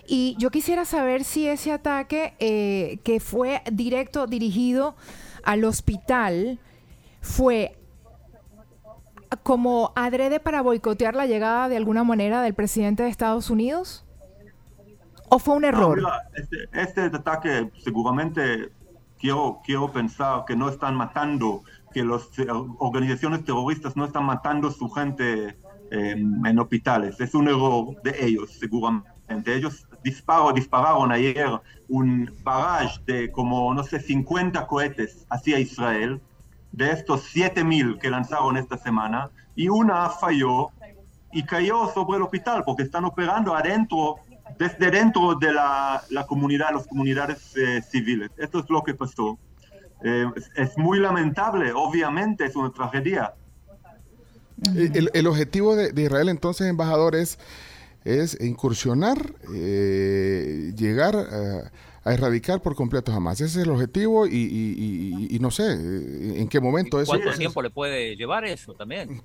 Y 0.09 0.37
yo 0.39 0.51
quisiera 0.51 0.85
saber 0.85 1.25
si 1.25 1.47
ese 1.47 1.73
ataque 1.73 2.35
eh, 2.39 2.99
que 3.05 3.21
fue 3.21 3.63
directo 3.71 4.27
dirigido 4.27 4.97
al 5.43 5.65
hospital 5.65 6.59
fue 7.27 7.77
como 9.43 9.93
adrede 9.97 10.41
para 10.41 10.63
boicotear 10.63 11.15
la 11.15 11.27
llegada 11.27 11.69
de 11.69 11.77
alguna 11.77 12.05
manera 12.05 12.41
del 12.41 12.55
presidente 12.55 13.03
de 13.03 13.09
Estados 13.09 13.51
Unidos? 13.51 14.05
¿O 15.29 15.39
fue 15.39 15.57
un 15.57 15.65
error? 15.65 16.01
este, 16.35 16.69
este, 16.73 17.17
ataque 17.17 17.71
seguramente 17.83 18.71
quiero, 19.19 19.61
quiero 19.65 19.93
pensar 19.93 20.45
que 20.47 20.55
no 20.55 20.69
están 20.69 20.95
matando, 20.95 21.63
que 21.93 22.05
las 22.05 22.23
eh, 22.39 22.47
organizaciones 22.79 23.45
terroristas 23.45 23.97
no 23.97 24.05
están 24.05 24.25
matando 24.25 24.71
su 24.71 24.89
gente 24.89 25.59
em, 25.91 26.47
en 26.47 26.59
hospitales. 26.61 27.21
Es 27.21 27.35
un 27.35 27.49
error 27.49 28.01
de 28.03 28.25
ellos, 28.25 28.53
seguramente. 28.53 29.53
Ellos 29.53 29.89
disparo, 30.05 30.53
dispararon 30.53 31.11
ayer 31.11 31.49
un 31.89 32.33
barrage 32.45 33.01
de 33.05 33.33
como, 33.33 33.75
no 33.75 33.83
sé, 33.83 33.99
50 33.99 34.65
cohetes 34.69 35.27
hacia 35.29 35.59
Israel 35.59 36.21
de 36.77 36.93
estos 36.93 37.35
7.000 37.35 37.99
que 37.99 38.11
lanzaron 38.11 38.57
esta 38.57 38.77
semana 38.77 39.31
y 39.57 39.69
una 39.69 40.11
falló 40.11 40.69
y 41.33 41.43
cayó 41.43 41.91
sobre 41.93 42.19
el 42.19 42.23
hospital 42.23 42.63
porque 42.65 42.83
están 42.83 43.05
operando 43.07 43.55
adentro, 43.55 44.17
desde 44.59 44.91
dentro 44.91 45.35
de 45.35 45.53
la, 45.53 46.03
la 46.11 46.27
comunidad, 46.27 46.69
las 46.73 46.87
comunidades 46.87 47.57
eh, 47.57 47.83
civiles. 47.83 48.31
Esto 48.37 48.61
es 48.61 48.67
lo 48.69 48.83
que 48.83 48.95
pasó. 48.95 49.39
Eh, 50.05 50.27
es, 50.55 50.77
muy 50.77 51.01
lamentable, 51.01 51.73
obviamente 51.73 52.45
es 52.45 52.55
una 52.55 52.71
tragedia. 52.71 53.33
El, 54.75 55.11
el 55.13 55.27
objetivo 55.27 55.75
de, 55.75 55.93
de, 55.93 56.03
Israel 56.03 56.29
entonces, 56.29 56.67
embajador, 56.69 57.17
es, 57.17 57.39
es 58.05 58.39
incursionar, 58.41 59.35
eh, 59.55 60.73
llegar 60.77 61.17
a 61.17 61.73
a 62.07 62.15
erradicar 62.15 62.63
por 62.63 62.77
completo 62.77 63.11
jamás. 63.13 63.41
Ese 63.41 63.61
es 63.61 63.67
el 63.67 63.73
objetivo 63.73 64.27
y, 64.27 65.37
no 65.41 65.51
sé 65.51 65.65
eh, 65.73 66.41
en 66.41 66.49
qué 66.49 66.61
momento 66.61 67.01
eso. 67.01 67.11
¿Cuánto 67.11 67.33
tiempo 67.33 67.61
le 67.61 67.71
puede 67.71 68.15
llevar 68.15 68.45
eso 68.45 68.75
también? 68.75 69.23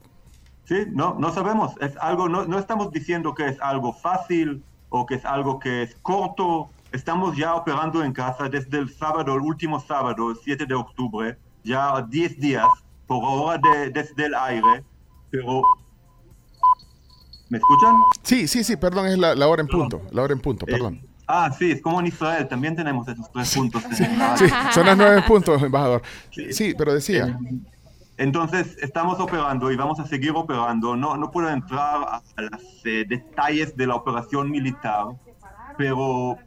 Sí, 0.66 0.86
no, 0.92 1.16
no 1.20 1.32
sabemos. 1.32 1.74
Es 1.80 1.96
algo, 1.98 2.28
no, 2.28 2.46
no 2.46 2.58
estamos 2.58 2.92
diciendo 2.92 3.36
que 3.36 3.48
es 3.48 3.62
algo 3.62 3.94
fácil 3.94 4.64
o 4.90 5.06
que 5.06 5.16
es 5.16 5.26
algo 5.26 5.60
que 5.60 5.84
es 5.84 5.96
corto. 6.02 6.70
Estamos 6.92 7.38
ya 7.38 7.54
operando 7.54 8.04
en 8.04 8.14
casa 8.14 8.50
desde 8.50 8.80
el 8.80 8.90
sábado, 8.90 9.36
el 9.36 9.42
último 9.42 9.80
sábado, 9.80 10.32
el 10.32 10.38
7 10.44 10.66
de 10.66 10.74
octubre, 10.74 11.38
ya 11.64 12.02
10 12.10 12.40
días 12.40 12.68
por 13.06 13.24
hora 13.24 13.60
de, 13.62 13.92
desde 13.92 14.26
el 14.26 14.34
aire, 14.34 14.84
pero 15.30 15.62
¿Me 17.52 17.58
escuchan? 17.58 17.96
Sí, 18.24 18.48
sí, 18.48 18.64
sí, 18.64 18.78
perdón, 18.78 19.08
es 19.08 19.18
la, 19.18 19.46
hora 19.46 19.62
en 19.62 19.68
punto, 19.68 20.02
la 20.12 20.22
hora 20.22 20.32
en 20.34 20.40
punto, 20.40 20.66
eh, 20.66 20.72
perdón. 20.72 21.02
Ah, 21.34 21.50
sí, 21.50 21.72
es 21.72 21.82
como 21.82 22.02
en 22.02 22.08
Israel, 22.08 22.46
también 22.46 22.76
tenemos 22.76 23.08
esos 23.08 23.32
tres 23.32 23.56
puntos. 23.56 23.82
Sí, 23.94 24.04
son 24.74 24.86
los 24.86 24.98
nueve 24.98 25.24
puntos, 25.26 25.64
embajador. 25.64 26.02
Sí, 26.30 26.76
pero 26.78 26.94
decía. 26.94 27.40
Entonces, 28.18 28.78
estamos 28.82 29.18
operando 29.18 29.72
y 29.72 29.78
vamos 29.78 29.98
a 30.02 30.06
seguir 30.06 30.32
operando. 30.32 30.98
No, 30.98 31.16
no 31.16 31.32
puedo 31.32 31.50
entrar 31.50 32.02
a 32.06 32.22
los 32.36 32.86
eh, 32.86 33.06
detalles 33.08 33.78
de 33.78 33.88
la 33.88 33.96
operación 33.96 34.52
militar, 34.52 35.06
pero 35.78 36.38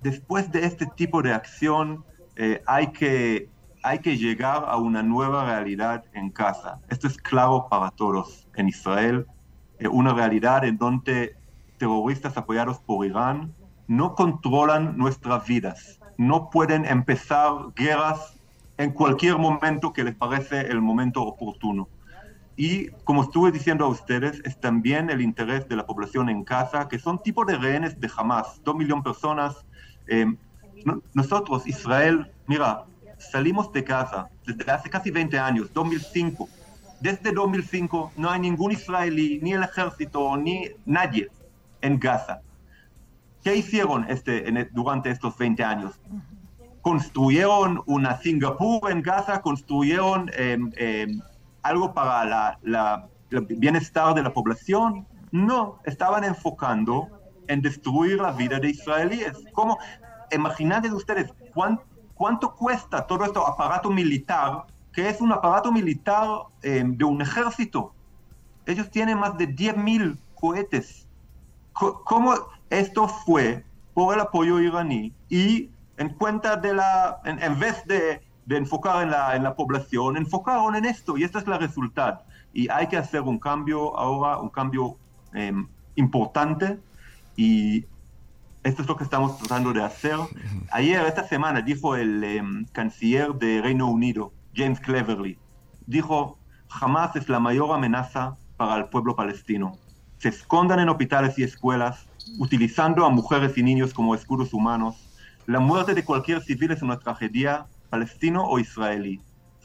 después 0.00 0.50
de 0.50 0.64
este 0.64 0.86
tipo 0.96 1.20
de 1.20 1.34
acción 1.34 2.02
eh, 2.36 2.62
hay, 2.66 2.86
que, 2.86 3.50
hay 3.82 3.98
que 3.98 4.16
llegar 4.16 4.64
a 4.66 4.78
una 4.78 5.02
nueva 5.02 5.44
realidad 5.44 6.04
en 6.14 6.30
casa. 6.30 6.78
Esto 6.88 7.06
es 7.06 7.18
claro 7.18 7.66
para 7.70 7.90
todos 7.90 8.48
en 8.54 8.70
Israel. 8.70 9.26
Eh, 9.78 9.88
una 9.88 10.14
realidad 10.14 10.64
en 10.64 10.78
donde 10.78 11.36
terroristas 11.76 12.34
apoyados 12.38 12.78
por 12.78 13.04
Irán 13.04 13.52
no 13.96 14.14
controlan 14.14 14.96
nuestras 14.96 15.46
vidas. 15.46 16.00
No 16.16 16.48
pueden 16.48 16.86
empezar 16.86 17.52
guerras 17.76 18.38
en 18.78 18.90
cualquier 18.92 19.36
momento 19.36 19.92
que 19.92 20.02
les 20.02 20.14
parece 20.14 20.62
el 20.62 20.80
momento 20.80 21.22
oportuno. 21.22 21.88
Y 22.56 22.88
como 23.04 23.22
estuve 23.22 23.52
diciendo 23.52 23.84
a 23.84 23.88
ustedes, 23.88 24.40
es 24.44 24.58
también 24.58 25.10
el 25.10 25.20
interés 25.20 25.68
de 25.68 25.76
la 25.76 25.86
población 25.86 26.30
en 26.30 26.42
casa, 26.42 26.88
que 26.88 26.98
son 26.98 27.22
tipo 27.22 27.44
de 27.44 27.56
rehenes 27.56 28.00
de 28.00 28.10
Hamas, 28.16 28.62
dos 28.64 28.74
millones 28.74 29.04
de 29.04 29.10
personas. 29.10 29.66
Eh, 30.06 30.26
nosotros, 31.12 31.66
Israel, 31.66 32.30
mira, 32.46 32.84
salimos 33.18 33.72
de 33.72 33.84
casa 33.84 34.28
desde 34.46 34.70
hace 34.72 34.88
casi 34.88 35.10
20 35.10 35.38
años, 35.38 35.70
2005. 35.72 36.48
Desde 37.00 37.32
2005 37.32 38.12
no 38.16 38.30
hay 38.30 38.40
ningún 38.40 38.72
israelí, 38.72 39.38
ni 39.42 39.52
el 39.52 39.62
ejército, 39.62 40.34
ni 40.38 40.70
nadie 40.86 41.28
en 41.82 41.98
Gaza. 41.98 42.40
¿Qué 43.42 43.56
hicieron 43.56 44.06
este, 44.08 44.48
e, 44.48 44.68
durante 44.72 45.10
estos 45.10 45.36
20 45.36 45.64
años? 45.64 46.00
Construyeron 46.80 47.82
una 47.86 48.16
Singapur 48.18 48.90
en 48.90 49.02
Gaza, 49.02 49.40
construyeron 49.40 50.30
em, 50.34 50.70
em, 50.76 51.20
algo 51.62 51.92
para 51.92 52.58
el 52.62 53.40
bienestar 53.46 54.14
de 54.14 54.22
la 54.22 54.32
población. 54.32 55.06
No, 55.32 55.80
estaban 55.84 56.24
enfocando 56.24 57.08
en 57.48 57.62
destruir 57.62 58.20
la 58.20 58.32
vida 58.32 58.58
de 58.58 58.70
israelíes. 58.70 59.32
¿Cómo? 59.52 59.78
Imagínate 60.30 60.92
ustedes 60.92 61.32
cuánto, 62.14 62.54
cuesta 62.54 63.06
todo 63.06 63.24
este 63.24 63.38
aparato 63.44 63.90
militar, 63.90 64.64
que 64.92 65.08
es 65.08 65.20
un 65.20 65.32
aparato 65.32 65.72
militar 65.72 66.28
em, 66.62 66.96
de 66.96 67.04
un 67.04 67.20
ejército. 67.20 67.92
Ellos 68.66 68.88
tienen 68.90 69.18
más 69.18 69.36
de 69.36 69.48
10.000 69.48 70.16
cohetes. 70.34 71.08
¿Cómo, 71.72 72.34
esto 72.72 73.06
fue 73.06 73.64
por 73.94 74.14
el 74.14 74.20
apoyo 74.20 74.58
iraní 74.58 75.12
y 75.28 75.68
en 75.98 76.08
cuenta 76.14 76.56
de 76.56 76.72
la, 76.72 77.20
en, 77.24 77.58
vez 77.58 77.84
de, 77.86 78.22
enfocar 78.48 79.02
en 79.02 79.10
la, 79.10 79.36
en 79.36 79.42
la, 79.42 79.54
población, 79.54 80.16
enfocaron 80.16 80.74
en 80.74 80.86
esto 80.86 81.18
y 81.18 81.24
este 81.24 81.38
es 81.38 81.46
el 81.46 81.58
resultado. 81.58 82.22
Y 82.54 82.68
hay 82.70 82.86
que 82.86 82.96
hacer 82.96 83.20
un 83.20 83.38
cambio 83.38 83.96
ahora, 83.98 84.38
un 84.38 84.48
cambio 84.48 84.96
em, 85.34 85.68
importante 85.96 86.78
y 87.36 87.84
esto 88.62 88.82
es 88.82 88.88
lo 88.88 88.96
que 88.96 89.04
estamos 89.04 89.38
tratando 89.38 89.72
de 89.72 89.82
hacer. 89.82 90.16
Ayer, 90.70 91.04
esta 91.06 91.24
semana, 91.28 91.60
dijo 91.60 91.94
el 91.94 92.24
em, 92.24 92.64
canciller 92.72 93.34
de 93.34 93.60
Reino 93.60 93.88
Unido, 93.88 94.32
James 94.54 94.80
Cleverly, 94.80 95.38
dijo, 95.86 96.38
jamás 96.68 97.14
es 97.16 97.28
la 97.28 97.38
mayor 97.38 97.74
amenaza 97.74 98.36
para 98.56 98.76
el 98.76 98.86
pueblo 98.86 99.14
palestino. 99.14 99.76
Se 100.18 100.28
escondan 100.28 100.78
en 100.78 100.88
hospitales 100.88 101.38
y 101.38 101.42
escuelas, 101.42 102.06
utilizando 102.38 103.04
a 103.04 103.10
mujeres 103.10 103.56
y 103.56 103.62
niños 103.62 103.92
como 103.94 104.14
escudos 104.14 104.52
humanos. 104.52 104.96
La 105.46 105.60
muerte 105.60 105.94
de 105.94 106.04
cualquier 106.04 106.42
civil 106.42 106.70
es 106.70 106.82
una 106.82 106.98
tragedia, 106.98 107.66
palestino 107.90 108.44
o 108.44 108.58
israelí. 108.58 109.20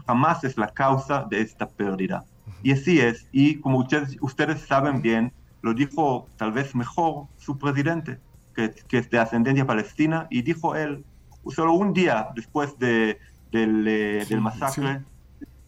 Jamás 0.05 0.43
es 0.43 0.57
la 0.57 0.69
causa 0.69 1.25
de 1.29 1.41
esta 1.41 1.67
pérdida. 1.67 2.25
Y 2.63 2.71
así 2.71 2.99
es, 2.99 3.27
y 3.31 3.55
como 3.55 3.79
ustedes, 3.79 4.17
ustedes 4.21 4.61
saben 4.61 5.01
bien, 5.01 5.31
lo 5.61 5.73
dijo 5.73 6.27
tal 6.37 6.51
vez 6.51 6.73
mejor 6.75 7.27
su 7.37 7.57
presidente, 7.57 8.19
que, 8.55 8.73
que 8.87 8.99
es 8.99 9.09
de 9.09 9.19
ascendencia 9.19 9.65
palestina, 9.65 10.27
y 10.29 10.41
dijo 10.41 10.75
él, 10.75 11.03
solo 11.49 11.73
un 11.73 11.93
día 11.93 12.29
después 12.35 12.77
de, 12.79 13.19
del, 13.51 13.87
eh, 13.87 14.25
del 14.27 14.41
masacre, 14.41 15.01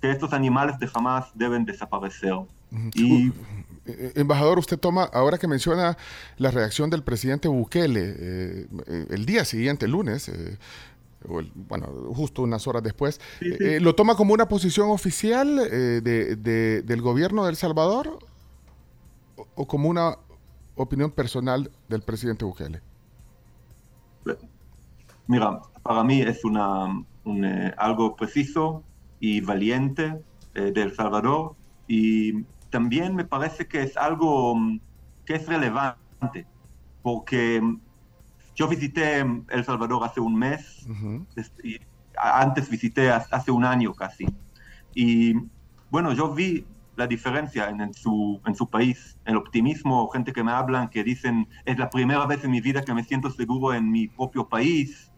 que 0.01 0.11
estos 0.11 0.33
animales 0.33 0.79
de 0.79 0.89
Hamas 0.93 1.31
deben 1.35 1.65
desaparecer. 1.65 2.35
Y 2.93 3.31
eh, 3.85 4.13
Embajador, 4.15 4.59
usted 4.59 4.77
toma, 4.77 5.03
ahora 5.05 5.37
que 5.37 5.47
menciona 5.47 5.97
la 6.37 6.51
reacción 6.51 6.89
del 6.89 7.03
presidente 7.03 7.47
Bukele, 7.47 8.15
eh, 8.17 8.67
eh, 8.87 9.05
el 9.09 9.25
día 9.25 9.45
siguiente, 9.45 9.85
el 9.85 9.91
lunes, 9.91 10.29
eh, 10.29 10.57
o 11.27 11.39
el- 11.41 11.51
bueno, 11.55 11.87
justo 12.15 12.41
unas 12.43 12.65
horas 12.67 12.83
después, 12.83 13.19
Sí, 13.39 13.49
sí. 13.57 13.63
eh, 13.63 13.79
¿lo 13.79 13.93
toma 13.95 14.15
como 14.15 14.33
una 14.33 14.47
posición 14.47 14.89
oficial 14.91 15.59
eh, 15.59 16.01
de- 16.01 16.35
de- 16.35 16.81
del 16.83 17.01
gobierno 17.01 17.43
de 17.43 17.51
El 17.51 17.55
Salvador 17.57 18.19
o, 19.35 19.47
o 19.55 19.67
como 19.67 19.89
una 19.89 20.17
opinión 20.75 21.11
personal 21.11 21.69
del 21.89 22.01
presidente 22.01 22.45
Bukele? 22.45 22.81
Mira, 25.27 25.59
para 25.83 26.03
mí 26.03 26.21
es 26.21 26.43
una, 26.43 26.85
un, 27.23 27.45
eh, 27.45 27.73
algo 27.77 28.15
preciso 28.15 28.83
y 29.19 29.41
valiente 29.41 30.15
eh, 30.55 30.71
de 30.73 30.81
El 30.81 30.95
Salvador 30.95 31.55
y 31.87 32.33
también 32.69 33.15
me 33.15 33.25
parece 33.25 33.67
que 33.67 33.83
es 33.83 33.97
algo 33.97 34.55
mm, 34.55 34.79
que 35.25 35.35
es 35.35 35.47
relevante 35.47 36.47
porque 37.01 37.61
mm, 37.61 37.81
yo 38.55 38.67
visité 38.67 39.23
mm, 39.23 39.47
El 39.49 39.63
Salvador 39.65 40.03
hace 40.03 40.19
un 40.19 40.35
mes 40.35 40.91
y 41.63 41.77
antes 42.17 42.69
visité 42.69 43.11
ha- 43.11 43.25
hace 43.31 43.51
un 43.51 43.63
año 43.65 43.93
casi. 43.93 44.25
Y 44.93 45.33
bueno, 45.89 46.13
yo 46.13 46.33
vi 46.33 46.65
la 46.95 47.07
diferencia 47.07 47.69
en, 47.69 47.79
en 47.81 47.93
su, 47.93 48.41
en 48.45 48.55
su 48.55 48.69
país, 48.69 49.17
el 49.25 49.37
optimismo, 49.37 50.09
gente 50.09 50.33
que 50.33 50.43
me 50.43 50.51
hablan, 50.51 50.89
que 50.89 51.03
dicen, 51.03 51.47
es 51.65 51.77
la 51.77 51.89
primera 51.89 52.25
vez 52.25 52.43
en 52.43 52.51
mi 52.51 52.59
vida 52.61 52.83
que 52.83 52.93
me 52.93 53.03
siento 53.05 53.29
seguro 53.31 53.73
en 53.73 53.89
mi 53.91 54.07
propio 54.09 54.47
país. 54.49 55.13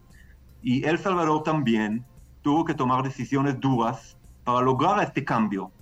Y 0.60 0.84
El 0.84 0.98
Salvador 0.98 1.42
también 1.42 2.06
tuvo 2.42 2.64
que 2.64 2.74
tomar 2.74 3.02
decisiones 3.02 3.58
duras 3.60 4.16
para 4.44 4.60
lograr 4.62 5.02
este 5.02 5.24
cambio, 5.24 5.72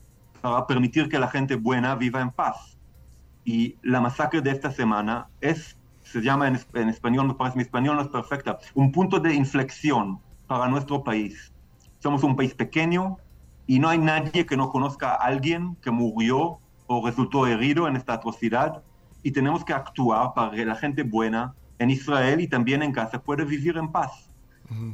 para 0.40 0.66
permitir 0.66 1.09
que 1.09 1.18
la 1.18 1.28
gente 1.28 1.56
buena 1.56 1.94
viva 1.94 2.20
en 2.20 2.30
paz. 2.30 2.78
Y 3.44 3.76
la 3.82 4.00
masacre 4.00 4.40
de 4.40 4.50
esta 4.50 4.70
semana 4.70 5.28
es, 5.40 5.76
se 6.02 6.20
llama 6.20 6.49
en, 6.49 6.59
en 6.75 6.88
español, 6.88 7.26
me 7.26 7.35
parece 7.35 7.56
mi 7.56 7.62
español 7.62 7.97
no 7.97 8.02
es 8.02 8.09
perfecta, 8.09 8.59
un 8.75 8.92
punto 8.92 9.18
de 9.18 9.35
inflexión 9.35 10.20
para 10.47 10.68
nuestro 10.68 11.02
país. 11.02 11.52
Somos 11.99 12.23
un 12.23 12.37
país 12.37 12.54
pequeño 12.54 13.18
y 13.66 13.78
no 13.78 13.88
hay 13.88 13.99
nadie 13.99 14.47
que 14.47 14.56
no 14.56 14.70
conozca 14.70 15.11
a 15.12 15.26
alguien 15.26 15.76
que 15.82 15.90
murió 15.90 16.59
o 16.87 17.06
resultó 17.06 17.47
herido 17.47 17.87
en 17.87 17.97
esta 17.97 18.14
atrocidad 18.14 18.82
y 19.23 19.30
tenemos 19.30 19.64
que 19.64 19.73
actuar 19.73 20.35
para 20.35 20.50
que 20.50 20.64
la 20.64 20.75
gente 20.75 21.02
buena 21.02 21.54
en 21.78 21.90
Israel 21.90 22.40
y 22.40 22.49
también 22.49 22.82
en 22.82 22.92
Gaza 22.92 23.23
pueda 23.23 23.44
vivir 23.44 23.76
en 23.76 23.90
paz. 23.90 24.28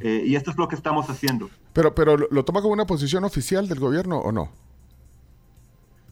Eh, 0.01 0.23
y 0.25 0.35
esto 0.35 0.49
es 0.51 0.57
lo 0.57 0.67
que 0.67 0.75
estamos 0.75 1.07
haciendo. 1.09 1.49
Pero, 1.73 1.93
pero 1.93 2.17
¿lo, 2.17 2.27
lo 2.31 2.43
toma 2.43 2.61
como 2.61 2.73
una 2.73 2.85
posición 2.85 3.23
oficial 3.23 3.67
del 3.67 3.79
gobierno 3.79 4.17
o 4.17 4.31
no? 4.31 4.49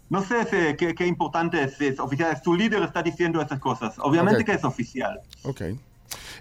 No 0.09 0.23
sé 0.23 0.43
si- 0.45 0.75
qué, 0.77 0.93
qué 0.95 1.07
importante 1.07 1.63
es, 1.63 1.79
es 1.81 1.99
oficial. 1.99 2.39
Su 2.43 2.53
líder 2.55 2.83
está 2.83 3.01
diciendo 3.01 3.41
esas 3.41 3.59
cosas. 3.59 3.95
Obviamente 3.99 4.45
que 4.45 4.53
es 4.53 4.63
oficial. 4.63 5.19
Ok. 5.43 5.61
Eh, 5.61 5.77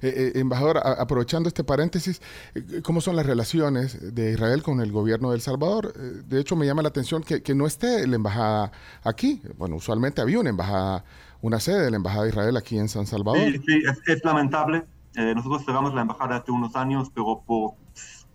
eh, 0.03 0.33
embajador, 0.35 0.77
a- 0.79 1.01
aprovechando 1.01 1.49
este 1.49 1.65
paréntesis, 1.65 2.21
eh, 2.55 2.83
¿cómo 2.83 3.01
son 3.01 3.17
las 3.17 3.25
relaciones 3.25 4.15
de 4.15 4.33
Israel 4.33 4.63
con 4.63 4.81
el 4.81 4.93
gobierno 4.93 5.31
de 5.31 5.37
El 5.37 5.41
Salvador? 5.41 5.95
Eh, 5.97 6.23
de 6.27 6.41
hecho, 6.41 6.57
me 6.57 6.67
llama 6.67 6.83
la 6.83 6.89
atención 6.89 7.23
que, 7.23 7.43
que 7.43 7.55
no 7.55 7.67
esté 7.67 8.07
la 8.07 8.17
embajada 8.17 8.71
aquí. 9.03 9.41
Bueno, 9.57 9.77
usualmente 9.77 10.21
había 10.21 10.39
una 10.39 10.51
embajada, 10.51 11.05
una 11.41 11.59
sede 11.61 11.83
de 11.85 11.91
la 11.91 11.97
embajada 11.97 12.25
de 12.25 12.29
Israel 12.31 12.57
aquí 12.59 12.79
en 12.79 12.89
San 12.89 13.07
Salvador. 13.07 13.41
Sí, 13.51 13.59
sí, 13.67 13.83
es, 13.89 13.99
es 14.17 14.25
lamentable. 14.25 14.83
Eh, 15.17 15.33
nosotros 15.35 15.65
cerramos 15.65 15.95
la 15.95 16.03
embajada 16.03 16.37
hace 16.37 16.51
unos 16.53 16.77
años, 16.77 17.11
pero 17.15 17.43
por, 17.47 17.73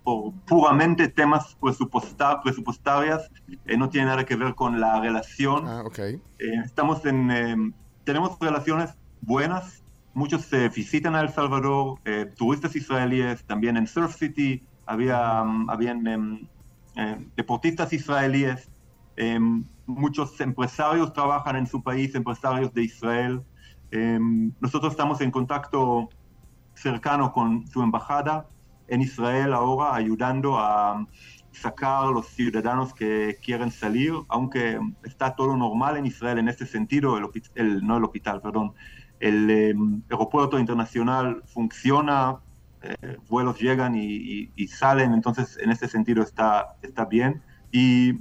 por 0.03 0.33
puramente 0.45 1.07
temas 1.07 1.55
presupuestar, 1.61 2.41
presupuestarias, 2.41 3.29
eh, 3.65 3.77
no 3.77 3.89
tiene 3.89 4.07
nada 4.07 4.25
que 4.25 4.35
ver 4.35 4.55
con 4.55 4.79
la 4.79 4.99
relación. 4.99 5.67
Ah, 5.67 5.83
ok. 5.85 5.99
Eh, 5.99 6.21
estamos 6.63 7.05
en, 7.05 7.31
eh, 7.31 7.73
tenemos 8.03 8.37
relaciones 8.39 8.95
buenas. 9.21 9.83
Muchos 10.13 10.49
visitan 10.75 11.15
a 11.15 11.21
El 11.21 11.29
Salvador, 11.29 11.99
eh, 12.05 12.31
turistas 12.35 12.75
israelíes, 12.75 13.43
también 13.43 13.77
en 13.77 13.87
Surf 13.87 14.15
City 14.15 14.63
había, 14.85 15.43
um, 15.43 15.69
habían 15.69 16.05
em, 16.07 16.47
eh, 16.95 17.27
deportistas 17.35 17.93
israelíes. 17.93 18.69
em, 19.21 19.65
muchos 19.85 20.39
empresarios 20.39 21.11
trabajan 21.11 21.57
en 21.57 21.67
su 21.67 21.83
país, 21.83 22.15
empresarios 22.15 22.73
de 22.73 22.83
Israel. 22.83 23.41
Nosotros 24.61 24.93
estamos 24.93 25.19
en 25.19 25.29
contacto 25.29 26.07
cercano 26.73 27.33
con 27.33 27.67
su 27.67 27.81
embajada 27.81 28.47
en 28.89 29.01
Israel 29.01 29.53
ahora, 29.53 29.95
ayudando 29.95 30.57
a 30.59 31.05
sacar 31.51 32.05
a 32.07 32.11
los 32.11 32.27
ciudadanos 32.29 32.93
que 32.93 33.37
quieren 33.43 33.71
salir, 33.71 34.13
aunque 34.29 34.79
está 35.03 35.35
todo 35.35 35.57
normal 35.57 35.97
en 35.97 36.05
Israel 36.05 36.39
en 36.39 36.49
este 36.49 36.65
sentido, 36.65 37.17
el, 37.17 37.27
el- 37.55 37.85
no 37.85 37.97
el 37.97 38.03
hospital, 38.05 38.41
perdón, 38.41 38.73
el 39.19 39.49
eh, 39.49 39.73
aeropuerto 40.09 40.59
internacional 40.59 41.43
funciona, 41.47 42.41
eh, 42.81 43.17
vuelos 43.29 43.59
llegan 43.59 43.95
y, 43.95 44.05
y- 44.05 44.53
y 44.55 44.67
salen, 44.67 45.13
entonces 45.13 45.57
en 45.59 45.71
este 45.71 45.87
sentido 45.87 46.23
está, 46.23 46.67
está 46.81 47.05
bien. 47.05 47.43
Y 47.71 48.13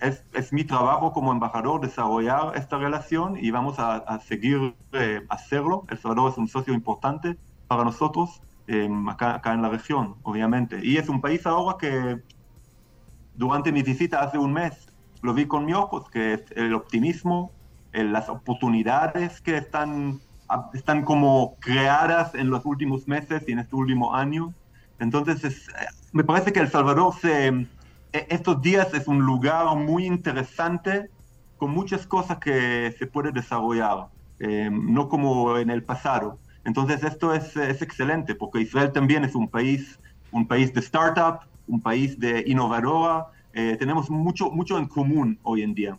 es, 0.00 0.26
es 0.32 0.52
mi 0.52 0.64
trabajo 0.64 1.12
como 1.12 1.32
embajador 1.32 1.80
desarrollar 1.80 2.56
esta 2.56 2.78
relación 2.78 3.36
y 3.40 3.50
vamos 3.50 3.78
a, 3.78 3.96
a 3.98 4.20
seguir 4.20 4.76
eh, 4.92 5.22
hacerlo. 5.28 5.84
El 5.88 5.98
Salvador 5.98 6.32
es 6.32 6.38
un 6.38 6.48
socio 6.48 6.74
importante 6.74 7.38
para 7.66 7.84
nosotros 7.84 8.42
eh, 8.66 8.88
acá, 9.08 9.36
acá 9.36 9.52
en 9.54 9.62
la 9.62 9.68
región, 9.70 10.16
obviamente. 10.22 10.80
Y 10.82 10.96
es 10.98 11.08
un 11.08 11.20
país 11.20 11.46
ahora 11.46 11.76
que 11.78 12.22
durante 13.32 13.72
mi 13.72 13.82
visita 13.82 14.20
hace 14.22 14.38
un 14.38 14.52
mes 14.52 14.86
lo 15.22 15.34
vi 15.34 15.46
con 15.46 15.64
mis 15.64 15.74
ojos, 15.76 16.08
que 16.10 16.34
es 16.34 16.44
el 16.56 16.74
optimismo, 16.74 17.54
eh, 17.92 18.04
las 18.04 18.28
oportunidades 18.28 19.40
que 19.40 19.56
están, 19.56 20.22
ah, 20.48 20.68
están 20.74 21.04
como 21.04 21.58
creadas 21.60 22.34
en 22.34 22.50
los 22.50 22.64
últimos 22.66 23.06
meses 23.06 23.44
y 23.46 23.52
en 23.52 23.60
este 23.60 23.76
último 23.76 24.14
año. 24.16 24.54
Entonces, 24.98 25.44
es- 25.44 25.68
eh, 25.68 25.86
me 26.12 26.24
parece 26.24 26.52
que 26.52 26.60
El 26.60 26.68
Salvador 26.70 27.14
se, 27.20 27.48
e- 27.48 27.68
estos 28.30 28.60
días 28.62 28.92
es 28.94 29.06
un 29.08 29.20
lugar 29.24 29.76
muy 29.76 30.06
interesante 30.06 31.10
con 31.56 31.70
muchas 31.70 32.06
cosas 32.06 32.38
que 32.38 32.92
se 32.98 33.06
puede 33.06 33.30
desarrollar, 33.32 34.08
eh, 34.40 34.68
no 34.72 35.08
como 35.08 35.56
en 35.58 35.70
el 35.70 35.84
pasado. 35.84 36.40
Entonces 36.64 37.02
esto 37.02 37.34
es, 37.34 37.56
es 37.56 37.82
excelente 37.82 38.34
porque 38.34 38.60
Israel 38.60 38.92
también 38.92 39.24
es 39.24 39.34
un 39.34 39.48
país, 39.48 39.98
un 40.30 40.46
país 40.46 40.72
de 40.72 40.80
startup, 40.80 41.40
un 41.66 41.80
país 41.80 42.18
de 42.18 42.44
innovadora. 42.46 43.26
eh, 43.54 43.76
tenemos 43.78 44.08
mucho, 44.08 44.50
mucho 44.50 44.78
en 44.78 44.86
común 44.86 45.38
hoy 45.42 45.62
en 45.62 45.74
día. 45.74 45.98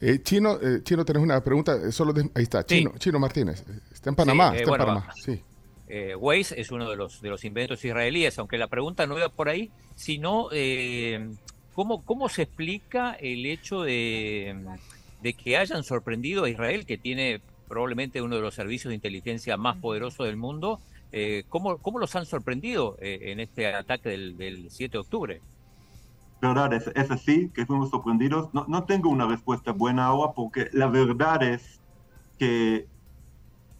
Eh, 0.00 0.20
Chino, 0.22 0.54
eh, 0.62 0.80
Chino, 0.82 1.04
tenés 1.04 1.22
una 1.22 1.42
pregunta. 1.44 1.74
eh, 1.74 1.92
Solo 1.92 2.12
de- 2.14 2.30
ahí 2.34 2.44
está, 2.44 2.60
Sí. 2.62 2.78
Chino, 2.78 2.92
Chino 2.98 3.18
Martínez. 3.18 3.62
Está 3.92 4.08
en 4.10 4.16
Panamá. 4.16 4.50
Sí, 4.50 4.56
eh, 4.56 4.58
está 4.60 4.70
bueno, 4.70 4.84
en 4.84 4.88
Panamá. 4.88 5.12
Sí. 5.14 5.42
Eh, 5.88 6.14
Waze 6.16 6.58
es 6.60 6.70
uno 6.70 6.88
de 6.88 6.96
los, 6.96 7.20
de 7.20 7.28
los 7.30 7.44
inventos 7.44 7.84
israelíes, 7.84 8.38
aunque 8.38 8.56
la 8.58 8.68
pregunta 8.68 9.06
no 9.06 9.18
iba 9.18 9.28
por 9.28 9.48
ahí, 9.50 9.70
sino 9.96 10.48
eh, 10.52 11.28
¿cómo, 11.74 12.02
¿cómo 12.04 12.28
se 12.28 12.42
explica 12.42 13.12
el 13.20 13.44
hecho 13.46 13.82
de, 13.82 14.56
de 15.22 15.32
que 15.34 15.56
hayan 15.56 15.82
sorprendido 15.82 16.44
a 16.44 16.48
Israel, 16.50 16.86
que 16.86 16.96
tiene 16.96 17.40
probablemente 17.68 18.22
uno 18.22 18.36
de 18.36 18.42
los 18.42 18.54
servicios 18.54 18.90
de 18.90 18.96
inteligencia 18.96 19.56
más 19.56 19.76
poderosos 19.76 20.26
del 20.26 20.36
mundo? 20.36 20.80
Eh, 21.12 21.44
¿cómo, 21.48 21.78
¿Cómo 21.78 21.98
los 21.98 22.14
han 22.16 22.26
sorprendido 22.26 22.96
eh, 23.00 23.32
en 23.32 23.40
este 23.40 23.72
ataque 23.74 24.10
del, 24.10 24.36
del 24.36 24.70
7 24.70 24.92
de 24.92 24.98
octubre? 24.98 25.40
verdad, 26.40 26.72
es, 26.72 26.86
es 26.94 27.10
así, 27.10 27.50
que 27.50 27.66
fuimos 27.66 27.90
sorprendidos. 27.90 28.52
No, 28.52 28.64
no 28.68 28.84
tengo 28.84 29.10
una 29.10 29.26
respuesta 29.26 29.72
buena 29.72 30.06
ahora 30.06 30.32
porque 30.32 30.68
la 30.72 30.86
verdad 30.86 31.42
es 31.42 31.80
que 32.38 32.86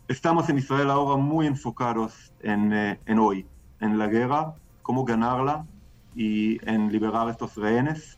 estamos 0.09 0.49
en 0.49 0.59
Israel 0.59 0.91
ahora 0.91 1.17
muy 1.17 1.47
enfocados 1.47 2.33
en, 2.43 2.73
eh, 2.73 2.99
en 3.07 3.19
hoy, 3.19 3.47
en 3.81 3.99
la 3.99 4.09
guerra, 4.09 4.55
cómo 4.83 5.05
ganarla 5.05 5.67
y 6.17 6.59
en 6.69 6.91
liberar 6.91 7.29
estos 7.29 7.55
rehenes 7.57 8.18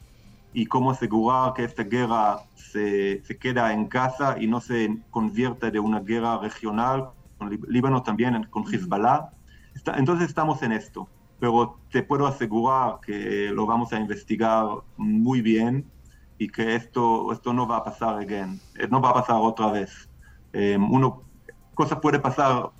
y 0.52 0.66
cómo 0.66 0.90
asegurar 0.90 1.54
que 1.54 1.64
esta 1.64 1.84
guerra 1.84 2.44
se, 2.54 3.22
se 3.24 3.38
queda 3.38 3.72
en 3.72 3.88
casa 3.88 4.36
y 4.40 4.46
no 4.46 4.60
se 4.60 5.04
convierta 5.10 5.70
de 5.70 5.80
una 5.80 6.00
guerra 6.00 6.38
regional, 6.38 7.12
con 7.38 7.50
Lí- 7.50 7.60
Líbano 7.68 8.02
también, 8.02 8.44
con 8.50 8.64
Hezbollah. 8.72 9.30
Está- 9.74 9.94
entonces 9.98 10.28
estamos 10.28 10.62
en 10.62 10.72
esto, 10.72 11.12
pero 11.38 11.82
te 11.90 12.02
puedo 12.02 12.26
asegurar 12.26 12.98
que 13.02 13.50
lo 13.52 13.66
vamos 13.66 13.92
a 13.92 13.98
investigar 14.00 14.66
muy 14.96 15.40
bien 15.42 15.92
y 16.38 16.48
que 16.48 16.74
esto, 16.74 17.32
esto 17.32 17.52
no 17.52 17.66
va 17.68 17.76
a 17.78 17.84
pasar 17.84 18.18
again, 18.18 18.62
eh, 18.74 18.88
no 18.90 19.00
va 19.00 19.10
a 19.10 19.14
pasar 19.14 19.36
otra 19.40 19.70
vez. 19.70 20.10
Eh, 20.52 20.76
uno, 20.78 21.30
cosa 21.74 22.00
puede 22.00 22.18
pasar 22.20 22.72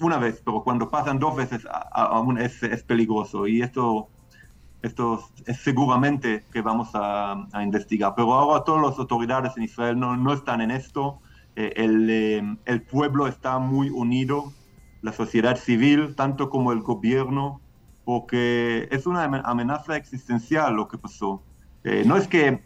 una 0.00 0.18
vez, 0.18 0.42
pero 0.44 0.62
cuando 0.62 0.90
pasan 0.90 1.18
dos 1.18 1.36
veces 1.36 1.66
aún 1.92 2.38
es, 2.40 2.62
es 2.62 2.84
peligroso 2.84 3.46
y 3.46 3.62
esto, 3.62 4.12
esto 4.82 5.28
es 5.46 5.58
seguramente 5.58 6.44
que 6.52 6.62
vamos 6.62 6.90
a, 6.94 7.46
a 7.52 7.62
investigar. 7.62 8.14
Pero 8.16 8.32
ahora 8.34 8.64
todas 8.64 8.82
las 8.82 8.98
autoridades 8.98 9.56
en 9.56 9.64
Israel 9.64 9.98
no, 9.98 10.16
no 10.16 10.32
están 10.32 10.60
en 10.60 10.70
esto 10.70 11.20
eh, 11.60 11.72
el, 11.74 12.08
eh, 12.08 12.56
el 12.66 12.82
pueblo 12.82 13.26
está 13.26 13.58
muy 13.58 13.90
unido, 13.90 14.52
la 15.02 15.12
sociedad 15.12 15.56
civil, 15.58 16.14
tanto 16.14 16.50
como 16.50 16.70
el 16.70 16.82
gobierno, 16.82 17.60
porque 18.04 18.86
es 18.92 19.08
una 19.08 19.24
amenaza 19.24 19.96
existencial 19.96 20.76
lo 20.76 20.86
que 20.86 20.98
pasó. 20.98 21.42
Eh, 21.82 22.04
no 22.06 22.16
es 22.16 22.28
que 22.28 22.62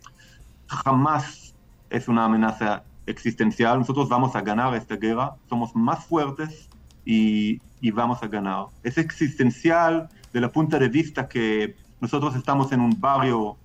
jamás 0.67 1.55
es 1.89 2.07
una 2.07 2.27
amenaza 2.27 2.85
existencial, 3.07 3.79
nosotros 3.79 4.11
vamos 4.11 4.37
a 4.37 4.43
ganar 4.43 4.75
esta 4.75 4.97
guerra, 4.97 5.37
somos 5.49 5.75
más 5.75 6.05
fuertes 6.05 6.69
y, 7.07 7.63
y 7.81 7.93
vamos 7.93 8.23
a 8.23 8.29
ganar. 8.29 8.67
Es 8.83 8.99
existencial 8.99 10.11
de 10.35 10.41
la 10.43 10.53
punta 10.53 10.79
de 10.79 10.91
vista 10.91 11.27
que 11.29 11.77
nosotros 12.03 12.35
estamos 12.35 12.73
en 12.73 12.81
un 12.81 13.01
barrio 13.01 13.57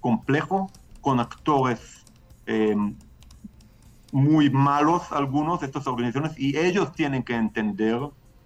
complejo, 0.00 0.70
con 1.00 1.20
actores 1.20 2.04
eh, 2.44 2.76
muy 4.12 4.50
malos, 4.50 5.10
algunos 5.10 5.60
de 5.60 5.66
estas 5.66 5.86
organizaciones, 5.86 6.38
y 6.38 6.58
ellos 6.58 6.92
tienen 6.92 7.22
que 7.22 7.34
entender 7.34 7.98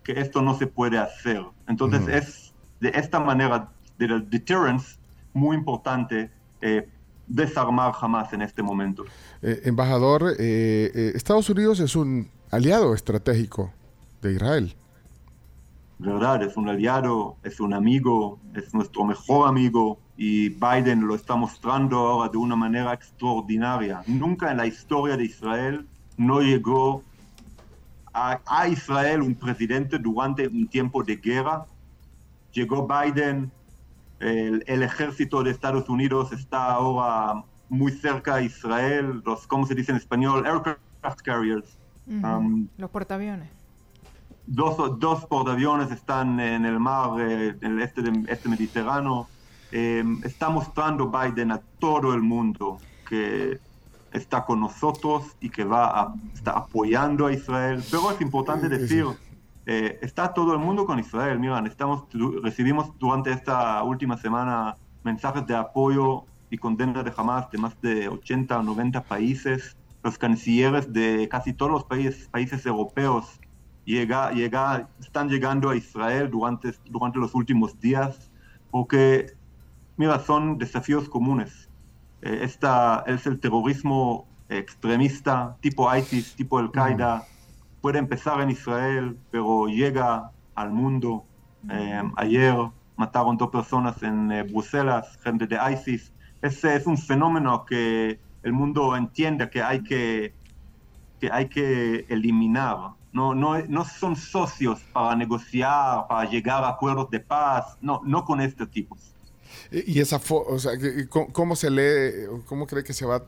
que 0.05 0.13
esto 0.13 0.43
no 0.43 0.57
se 0.57 0.69
puede 0.69 0.97
hacer. 0.97 1.43
Entonces 1.67 2.07
es 2.07 2.55
de 2.79 2.91
esta 2.95 3.19
manera, 3.19 3.69
de 3.99 4.09
la 4.09 4.19
deterrence, 4.21 4.97
muy 5.33 5.57
importante 5.57 6.31
eh, 6.61 6.89
desarmar 7.27 7.93
jamás 7.95 8.33
en 8.33 8.43
este 8.43 8.63
momento. 8.63 9.05
Eh, 9.43 9.63
embajador, 9.65 10.37
Estados 10.39 11.51
Unidos 11.51 11.81
es 11.81 11.97
un 11.97 12.31
aliado 12.53 12.95
estratégico 12.95 13.73
de 14.21 14.35
Israel. 14.35 14.77
¿Verdad? 16.03 16.43
Es 16.43 16.57
un 16.57 16.69
aliado, 16.69 17.37
es 17.45 17.61
un 17.61 17.73
amigo, 17.73 18.39
es 18.55 18.75
nuestro 18.75 19.05
mejor 19.05 19.49
amigo 19.49 19.99
y 20.17 20.49
Biden 20.49 21.07
lo 21.07 21.15
está 21.15 21.37
mostrando 21.37 21.97
ahora 21.99 22.29
de 22.29 22.39
una 22.39 22.57
manera 22.57 22.93
extraordinaria. 22.93 24.03
Nunca 24.07 24.51
en 24.51 24.57
la 24.59 24.67
historia 24.67 25.17
de 25.17 25.25
Israel 25.25 25.87
no 26.17 26.41
llegó 26.41 27.03
a, 28.13 28.41
a 28.47 28.69
Israel 28.69 29.23
un 29.23 29.35
presidente 29.35 29.99
durante 29.99 30.49
un 30.49 30.67
tiempo 30.67 31.03
de 31.03 31.17
guerra. 31.17 31.67
Llegó 32.53 32.87
Biden, 32.87 33.51
el, 34.19 34.65
el, 34.67 34.83
ejército 34.83 35.43
de 35.43 35.51
Estados 35.51 35.89
Unidos 35.89 36.33
está 36.33 36.73
ahora 36.73 37.45
muy 37.69 37.93
cerca 37.93 38.35
a 38.37 38.43
Israel, 38.43 39.23
los, 39.25 39.47
¿cómo 39.47 39.67
se 39.67 39.75
dice 39.75 39.93
en 39.93 39.97
español? 39.97 40.45
Aircraft 40.47 41.23
carriers. 41.23 41.79
Uh 42.07 42.13
-huh. 42.13 42.39
um, 42.39 42.69
los 42.77 42.91
portaaviones 42.91 43.62
dos, 44.47 44.99
dos 44.99 45.27
portaaviones 45.27 45.91
están 45.91 46.41
en 46.41 46.65
el 46.65 46.79
mar, 46.79 47.21
eh, 47.21 47.57
en 47.61 47.73
el 47.73 47.83
este, 47.83 48.03
de, 48.03 48.33
este 48.33 48.49
Mediterráneo. 48.49 49.29
Eh, 49.71 50.05
está 50.25 50.51
mostrando 50.51 51.11
Biden 51.11 51.53
a 51.53 51.61
todo 51.79 52.13
el 52.15 52.21
mundo 52.21 52.79
que 53.09 53.59
está 54.13 54.45
con 54.45 54.61
nosotros 54.61 55.37
y 55.41 55.49
que 55.49 55.65
va 55.65 55.87
a, 55.87 56.15
está 56.35 56.53
apoyando 56.53 57.27
a 57.27 57.33
Israel. 57.33 57.83
Pero 57.91 58.11
es 58.11 58.21
importante 58.21 58.69
decir, 58.69 59.07
eh, 59.67 59.99
está 60.03 60.35
todo 60.35 60.53
el 60.53 60.59
mundo 60.59 60.85
con 60.85 60.99
Israel. 60.99 61.39
Miren, 61.39 61.67
estamos, 61.67 62.05
recibimos 62.43 62.91
durante 62.99 63.33
esta 63.33 63.83
última 63.83 64.19
semana 64.19 64.77
mensajes 65.05 65.47
de 65.47 65.57
apoyo 65.57 66.25
y 66.51 66.59
condena 66.59 67.03
de 67.03 67.13
Hamas 67.17 67.51
de 67.51 67.59
más 67.59 67.81
de 67.81 68.09
80 68.09 68.59
o 68.59 68.63
90 68.63 69.03
países. 69.05 69.77
Los 70.03 70.19
cancilleres 70.19 70.93
de 70.93 71.29
casi 71.31 71.53
todos 71.53 71.73
los 71.73 71.85
países, 71.85 72.29
países 72.29 72.67
europeos 72.67 73.41
llega, 73.85 74.31
llega, 74.33 74.89
están 75.01 75.29
llegando 75.29 75.71
a 75.71 75.77
Israel 75.77 76.31
durante, 76.31 76.75
durante 76.89 77.19
los 77.19 77.35
últimos 77.35 77.79
días, 77.81 78.31
porque, 78.71 79.35
mira, 79.97 80.19
son 80.21 80.59
desafíos 80.59 81.09
comunes. 81.09 81.69
Eh, 82.23 82.41
esta 82.43 83.05
es 83.07 83.27
el 83.27 83.41
terrorismo 83.41 84.27
extremista, 84.49 85.57
tipo 85.61 85.95
ISIS, 85.95 86.35
tipo 86.35 86.59
Al-Qaeda, 86.59 87.17
mm. 87.17 87.81
puede 87.81 87.99
empezar 87.99 88.41
en 88.41 88.51
Israel, 88.51 89.17
pero 89.31 89.67
llega 89.67 90.31
al 90.55 90.71
mundo. 90.71 91.25
Eh, 91.71 92.03
ayer 92.17 92.55
mataron 92.97 93.37
dos 93.37 93.51
personas 93.51 94.03
en 94.03 94.31
eh, 94.31 94.43
Bruselas, 94.43 95.19
gente 95.23 95.47
de 95.47 95.59
ISIS. 95.73 96.13
Ese 96.41 96.77
es 96.77 96.87
un 96.87 96.99
fenómeno 96.99 97.65
que 97.65 98.19
el 98.43 98.53
mundo 98.53 98.97
entiende 98.97 99.49
que 99.49 99.63
hay 99.63 99.83
que, 99.83 100.35
que, 101.21 101.31
hay 101.31 101.49
que 101.49 102.05
eliminar 102.09 102.95
no, 103.13 103.35
no, 103.35 103.59
no 103.67 103.85
son 103.85 104.17
socios 104.17 104.81
para 104.93 105.15
negociar, 105.15 106.07
para 106.09 106.29
llegar 106.29 106.65
a 106.65 106.71
acuerdos 106.71 107.11
de 107.11 107.21
paz, 107.21 107.77
no, 107.81 108.01
no 108.05 108.25
con 108.25 108.41
estos 108.41 108.71
tipos. 108.71 108.99
Y 109.71 110.01
esa 110.01 110.21
o 110.29 110.59
sea, 110.59 110.73
¿cómo, 111.33 111.57
se 111.57 111.71
lee, 111.71 112.43
cómo 112.47 112.67
cree 112.67 112.83
que 112.83 112.95
se 112.95 113.05
va 113.05 113.23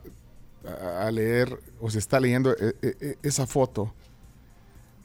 a 0.99 1.11
leer 1.11 1.59
o 1.79 1.89
se 1.89 1.99
está 1.99 2.19
leyendo 2.19 2.51
e, 2.51 2.75
e, 2.81 3.17
esa 3.21 3.45
foto 3.45 3.93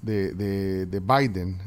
de, 0.00 0.32
de, 0.32 0.86
de 0.86 1.00
Biden? 1.00 1.58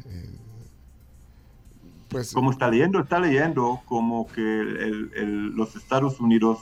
Pues, 2.09 2.33
¿Cómo 2.33 2.51
está 2.51 2.69
leyendo? 2.69 2.99
Está 2.99 3.19
leyendo 3.19 3.81
como 3.85 4.27
que 4.27 4.41
el, 4.41 5.11
el, 5.15 5.45
los 5.55 5.75
Estados 5.75 6.19
Unidos 6.19 6.59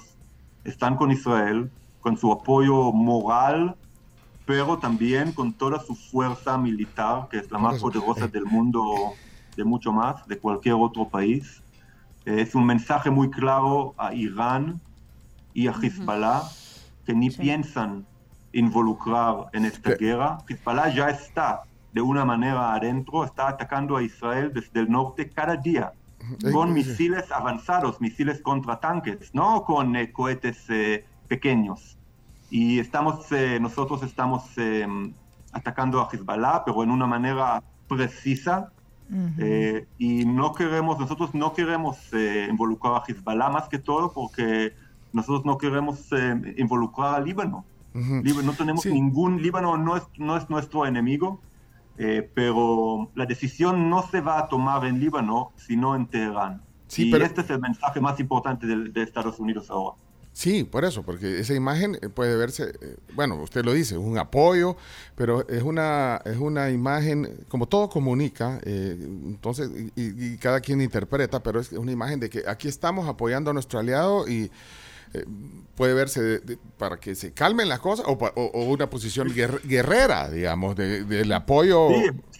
están 0.63 0.95
con 0.95 1.11
Israel, 1.11 1.69
con 2.01 2.17
su 2.17 2.31
apoyo 2.31 2.91
moral 2.91 3.75
pero 4.51 4.77
también 4.77 5.31
con 5.31 5.53
toda 5.53 5.79
su 5.79 5.95
fuerza 5.95 6.57
militar, 6.57 7.29
que 7.31 7.37
es 7.37 7.49
la 7.49 7.57
más 7.57 7.79
poderosa 7.79 8.27
del 8.27 8.43
mundo, 8.43 9.13
de 9.55 9.63
mucho 9.63 9.93
más, 9.93 10.27
de 10.27 10.37
cualquier 10.37 10.75
otro 10.75 11.07
país. 11.07 11.63
Es 12.25 12.53
un 12.53 12.65
mensaje 12.65 13.09
muy 13.09 13.29
claro 13.29 13.95
a 13.97 14.13
Irán 14.13 14.81
y 15.53 15.67
a 15.67 15.71
Hezbollah, 15.71 16.41
que 17.05 17.13
ni 17.13 17.31
sí. 17.31 17.43
piensan 17.43 18.05
involucrar 18.51 19.45
en 19.53 19.63
esta 19.63 19.91
guerra. 19.95 20.39
Hezbollah 20.49 20.93
ya 20.93 21.07
está 21.07 21.61
de 21.93 22.01
una 22.01 22.25
manera 22.25 22.73
adentro, 22.73 23.23
está 23.23 23.47
atacando 23.47 23.95
a 23.95 24.03
Israel 24.03 24.51
desde 24.53 24.81
el 24.81 24.91
norte 24.91 25.29
cada 25.29 25.55
día, 25.55 25.93
con 26.51 26.73
misiles 26.73 27.31
avanzados, 27.31 28.01
misiles 28.01 28.41
contra 28.41 28.81
tanques, 28.81 29.33
no 29.33 29.63
con 29.63 29.95
eh, 29.95 30.11
cohetes 30.11 30.65
eh, 30.67 31.05
pequeños 31.29 31.97
y 32.51 32.79
estamos, 32.79 33.31
eh, 33.31 33.59
nosotros 33.61 34.03
estamos 34.03 34.43
eh, 34.57 34.85
atacando 35.53 36.01
a 36.01 36.09
Hezbollah, 36.11 36.63
pero 36.65 36.83
en 36.83 36.91
una 36.91 37.07
manera 37.07 37.63
precisa. 37.87 38.71
Uh 39.09 39.15
-huh. 39.15 39.33
eh, 39.39 39.87
y 39.97 40.25
no 40.25 40.53
queremos, 40.53 40.99
nosotros 40.99 41.33
no 41.33 41.53
queremos 41.53 41.97
eh, 42.13 42.47
involucrar 42.49 42.93
a 42.95 43.03
Hezbollah 43.07 43.49
más 43.49 43.67
que 43.67 43.79
todo 43.79 44.13
porque 44.13 44.73
nosotros 45.11 45.43
no 45.45 45.57
queremos 45.57 46.11
eh, 46.11 46.55
involucrar 46.57 47.15
al 47.15 47.25
Líbano. 47.25 47.65
Uh 47.93 47.99
-huh. 47.99 48.43
No 48.43 48.53
tenemos 48.53 48.83
sí. 48.83 48.93
ningún, 48.93 49.41
Líbano 49.41 49.77
no 49.77 49.95
es, 49.97 50.03
no 50.17 50.35
es 50.37 50.49
nuestro 50.49 50.85
enemigo, 50.85 51.39
pero 52.33 53.11
la 53.13 53.25
decisión 53.27 53.89
no 53.89 54.01
se 54.01 54.21
va 54.21 54.39
a 54.39 54.47
tomar 54.47 54.85
en 54.85 54.99
Líbano, 54.99 55.51
sino 55.55 55.95
en 55.95 56.07
Teherán. 56.07 56.61
Sí, 56.87 57.07
y 57.07 57.11
pero... 57.11 57.25
este 57.25 57.41
es 57.41 57.49
el 57.51 57.59
mensaje 57.59 58.01
más 58.01 58.19
importante 58.19 58.65
de, 58.65 58.75
de 58.89 59.03
Estados 59.03 59.39
Unidos 59.39 59.69
ahora. 59.69 59.95
Sí, 60.33 60.63
por 60.63 60.85
eso, 60.85 61.03
porque 61.03 61.39
esa 61.39 61.53
imagen 61.53 61.99
puede 62.13 62.37
verse, 62.37 62.73
eh, 62.81 62.95
bueno, 63.13 63.35
usted 63.35 63.65
lo 63.65 63.73
dice, 63.73 63.97
un 63.97 64.17
apoyo, 64.17 64.77
pero 65.15 65.47
es 65.49 65.61
una, 65.61 66.21
es 66.23 66.37
una 66.37 66.69
imagen, 66.69 67.45
como 67.49 67.67
todo 67.67 67.89
comunica, 67.89 68.59
eh, 68.63 68.97
entonces, 68.99 69.69
y, 69.95 70.33
y, 70.33 70.37
cada 70.37 70.61
quien 70.61 70.81
interpreta, 70.81 71.43
pero 71.43 71.59
es 71.59 71.73
una 71.73 71.91
imagen 71.91 72.21
de 72.21 72.29
que 72.29 72.43
aquí 72.47 72.69
estamos 72.69 73.09
apoyando 73.09 73.51
a 73.51 73.53
nuestro 73.53 73.79
aliado 73.79 74.25
y 74.25 74.49
eh, 75.13 75.25
puede 75.75 75.93
verse 75.93 76.21
de, 76.21 76.39
de, 76.39 76.57
para 76.77 76.97
que 76.97 77.15
se 77.15 77.33
calmen 77.33 77.67
las 77.67 77.79
cosas 77.79 78.05
o, 78.07 78.13
o, 78.13 78.41
o 78.53 78.63
una 78.71 78.89
posición 78.89 79.33
guer, 79.33 79.59
guerrera, 79.65 80.29
digamos, 80.29 80.77
del 80.77 81.07
de, 81.07 81.35
apoyo. 81.35 81.89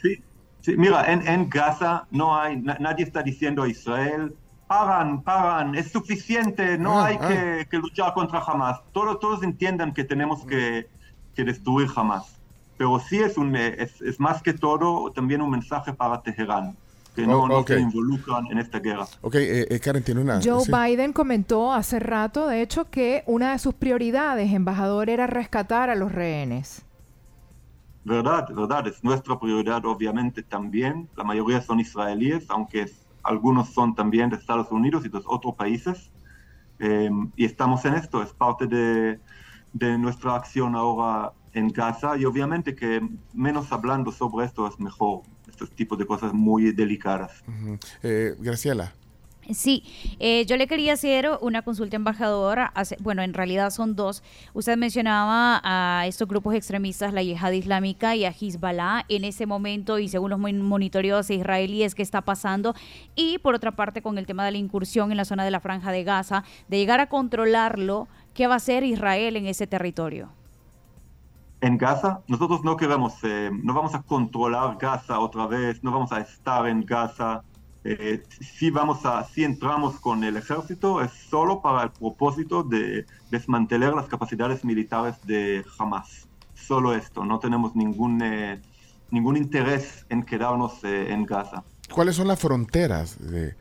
Sí, 0.01 0.23
sí, 0.61 0.77
mira, 0.77 1.11
en, 1.11 1.49
Gaza 1.49 2.07
no 2.11 2.39
hay, 2.39 2.55
na, 2.61 2.77
nadie 2.79 3.03
está 3.03 3.21
diciendo 3.21 3.67
Israel 3.67 4.33
pagan, 4.71 5.21
pagan, 5.21 5.75
es 5.75 5.91
suficiente, 5.91 6.77
no 6.77 7.01
ah, 7.01 7.07
hay 7.07 7.17
ah. 7.19 7.27
Que, 7.27 7.67
que, 7.69 7.77
luchar 7.77 8.13
contra 8.13 8.39
Hamas. 8.39 8.79
Todos, 8.93 9.19
todos 9.19 9.43
entiendan 9.43 9.93
que 9.93 10.05
tenemos 10.05 10.45
que, 10.45 10.87
que 11.35 11.43
destruir 11.43 11.89
Hamas. 11.93 12.39
Pero 12.77 12.97
sí 12.99 13.19
es, 13.19 13.37
un, 13.37 13.53
es, 13.57 14.01
es, 14.01 14.17
más 14.17 14.41
que 14.41 14.53
todo 14.53 15.11
también 15.11 15.41
un 15.41 15.49
mensaje 15.49 15.91
para 15.91 16.21
Teherán, 16.21 16.77
que 17.13 17.27
no, 17.27 17.39
oh, 17.39 17.59
okay. 17.59 17.83
no 17.83 17.91
se 17.91 17.97
involucran 17.97 18.45
en 18.49 18.59
esta 18.59 18.79
guerra. 18.79 19.07
Ok, 19.19 19.35
eh, 19.35 19.67
eh, 19.69 19.79
Karen 19.81 20.03
tiene 20.03 20.21
una... 20.21 20.39
Joe 20.41 20.63
¿sí? 20.63 20.71
Biden 20.71 21.11
comentó 21.11 21.73
hace 21.73 21.99
rato, 21.99 22.47
de 22.47 22.61
hecho, 22.61 22.89
que 22.89 23.23
una 23.25 23.51
de 23.51 23.59
sus 23.59 23.73
prioridades, 23.73 24.53
embajador, 24.53 25.09
era 25.09 25.27
rescatar 25.27 25.89
a 25.89 25.95
los 25.95 26.13
rehenes. 26.13 26.85
Verdad, 28.05 28.47
verdad, 28.49 28.87
es 28.87 29.03
nuestra 29.03 29.37
prioridad 29.37 29.85
obviamente 29.85 30.41
también. 30.43 31.09
La 31.17 31.25
mayoría 31.25 31.61
son 31.61 31.81
israelíes, 31.81 32.45
aunque 32.47 32.83
es 32.83 33.00
algunos 33.23 33.69
son 33.69 33.95
también 33.95 34.29
de 34.29 34.37
Estados 34.37 34.71
Unidos 34.71 35.05
y 35.05 35.09
de 35.09 35.21
otros 35.25 35.55
países. 35.55 36.11
Eh, 36.79 37.09
y 37.35 37.45
estamos 37.45 37.85
en 37.85 37.93
esto, 37.93 38.23
es 38.23 38.33
parte 38.33 38.65
de, 38.65 39.19
de, 39.73 39.97
nuestra 39.99 40.35
acción 40.35 40.75
ahora 40.75 41.31
en 41.53 41.67
Gaza 41.67 42.17
y 42.17 42.25
obviamente 42.25 42.73
que 42.75 43.07
menos 43.33 43.71
hablando 43.71 44.11
sobre 44.11 44.45
esto 44.47 44.67
es 44.67 44.79
mejor, 44.79 45.21
estos 45.47 45.69
tipos 45.71 45.99
de 45.99 46.07
cosas 46.07 46.33
muy 46.33 46.71
delicadas. 46.71 47.43
Uh 47.47 47.51
-huh. 47.51 47.79
eh, 48.01 48.35
Graciela. 48.39 48.93
Sí, 49.53 49.83
eh, 50.19 50.45
yo 50.45 50.57
le 50.57 50.67
quería 50.67 50.93
hacer 50.93 51.29
una 51.41 51.61
consulta, 51.61 51.95
embajadora. 51.95 52.73
Bueno, 52.99 53.21
en 53.21 53.33
realidad 53.33 53.69
son 53.69 53.95
dos. 53.95 54.23
Usted 54.53 54.77
mencionaba 54.77 55.61
a 55.63 56.05
estos 56.07 56.27
grupos 56.27 56.55
extremistas, 56.55 57.13
la 57.13 57.21
Yihad 57.21 57.51
Islámica 57.51 58.15
y 58.15 58.25
a 58.25 58.29
Hezbollah, 58.29 59.05
en 59.09 59.25
ese 59.25 59.45
momento 59.45 59.99
y 59.99 60.07
según 60.07 60.29
los 60.29 60.39
monitoreos 60.39 61.29
israelíes 61.29 61.95
que 61.95 62.03
está 62.03 62.21
pasando. 62.21 62.75
Y 63.15 63.39
por 63.39 63.55
otra 63.55 63.71
parte, 63.73 64.01
con 64.01 64.17
el 64.17 64.25
tema 64.25 64.45
de 64.45 64.51
la 64.51 64.57
incursión 64.57 65.11
en 65.11 65.17
la 65.17 65.25
zona 65.25 65.43
de 65.43 65.51
la 65.51 65.59
Franja 65.59 65.91
de 65.91 66.03
Gaza, 66.03 66.43
de 66.67 66.77
llegar 66.77 66.99
a 66.99 67.07
controlarlo, 67.07 68.07
¿qué 68.33 68.47
va 68.47 68.53
a 68.53 68.57
hacer 68.57 68.83
Israel 68.83 69.35
en 69.35 69.47
ese 69.47 69.67
territorio? 69.67 70.29
En 71.61 71.77
Gaza, 71.77 72.21
nosotros 72.27 72.63
no 72.63 72.75
queremos, 72.75 73.23
eh, 73.23 73.51
no 73.51 73.75
vamos 73.75 73.93
a 73.93 74.01
controlar 74.01 74.77
Gaza 74.79 75.19
otra 75.19 75.45
vez, 75.45 75.83
no 75.83 75.91
vamos 75.91 76.11
a 76.11 76.21
estar 76.21 76.67
en 76.67 76.83
Gaza 76.83 77.43
eh, 77.83 78.23
si 78.39 78.69
vamos 78.69 79.05
a, 79.05 79.23
si 79.23 79.43
entramos 79.43 79.99
con 79.99 80.23
el 80.23 80.37
ejército 80.37 81.01
es 81.01 81.11
solo 81.11 81.61
para 81.61 81.83
el 81.83 81.91
propósito 81.91 82.63
de 82.63 83.05
desmantelar 83.31 83.93
las 83.93 84.07
capacidades 84.07 84.63
militares 84.63 85.15
de 85.23 85.65
Hamas. 85.79 86.27
Solo 86.53 86.93
esto, 86.93 87.25
no 87.25 87.39
tenemos 87.39 87.75
ningún, 87.75 88.21
eh, 88.21 88.61
ningún 89.09 89.35
interés 89.35 90.05
en 90.09 90.23
quedarnos 90.23 90.83
eh, 90.83 91.11
en 91.11 91.25
Gaza. 91.25 91.63
¿Cuáles 91.91 92.15
son 92.15 92.27
las 92.27 92.39
fronteras 92.39 93.17
de, 93.19 93.55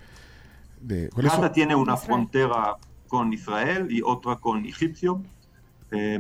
Gaza 1.16 1.52
tiene 1.52 1.74
una 1.74 1.96
frontera 1.96 2.76
con 3.08 3.32
Israel 3.32 3.88
y 3.90 4.02
otra 4.02 4.36
con 4.36 4.64
Egipcio. 4.64 5.22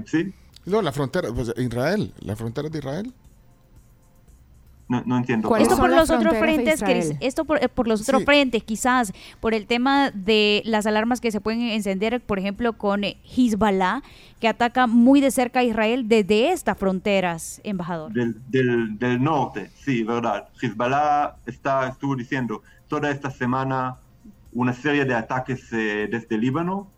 ¿Sí? 0.06 0.34
No, 0.66 0.82
la 0.82 0.92
frontera, 0.92 1.32
pues, 1.32 1.52
Israel, 1.56 2.12
la 2.20 2.36
frontera 2.36 2.68
de 2.68 2.78
Israel. 2.78 3.14
No, 4.90 5.18
entiendo. 5.18 5.56
Esto 5.56 5.76
por 5.76 5.88
los 5.88 6.10
otros 6.10 6.36
frentes, 6.36 6.82
esto 7.20 7.44
por, 7.44 7.60
por 7.70 7.86
los 7.86 8.02
otros 8.02 8.24
frentes, 8.24 8.64
quizás 8.64 9.12
por 9.38 9.54
el 9.54 9.66
tema 9.66 10.10
de 10.10 10.62
las 10.64 10.84
alarmas 10.84 11.20
que 11.20 11.30
se 11.30 11.40
pueden 11.40 11.60
encender, 11.60 12.20
por 12.20 12.40
ejemplo, 12.40 12.72
con 12.72 13.02
Hezbollah, 13.04 14.02
que 14.40 14.48
ataca 14.48 14.88
muy 14.88 15.20
de 15.20 15.30
cerca 15.30 15.60
a 15.60 15.62
Israel 15.62 16.08
desde 16.08 16.50
estas 16.50 16.76
fronteras, 16.76 17.60
embajador. 17.62 18.12
Del, 18.12 18.98
del, 18.98 19.22
norte, 19.22 19.70
sí, 19.76 20.02
verdad. 20.02 20.48
Hezbollah 20.60 21.36
está, 21.46 21.88
estuvo 21.88 22.16
diciendo 22.16 22.62
toda 22.88 23.12
esta 23.12 23.30
semana 23.30 23.96
una 24.52 24.72
serie 24.72 25.04
de 25.04 25.14
ataques 25.14 25.72
eh, 25.72 26.08
desde 26.10 26.36
Líbano 26.36 26.90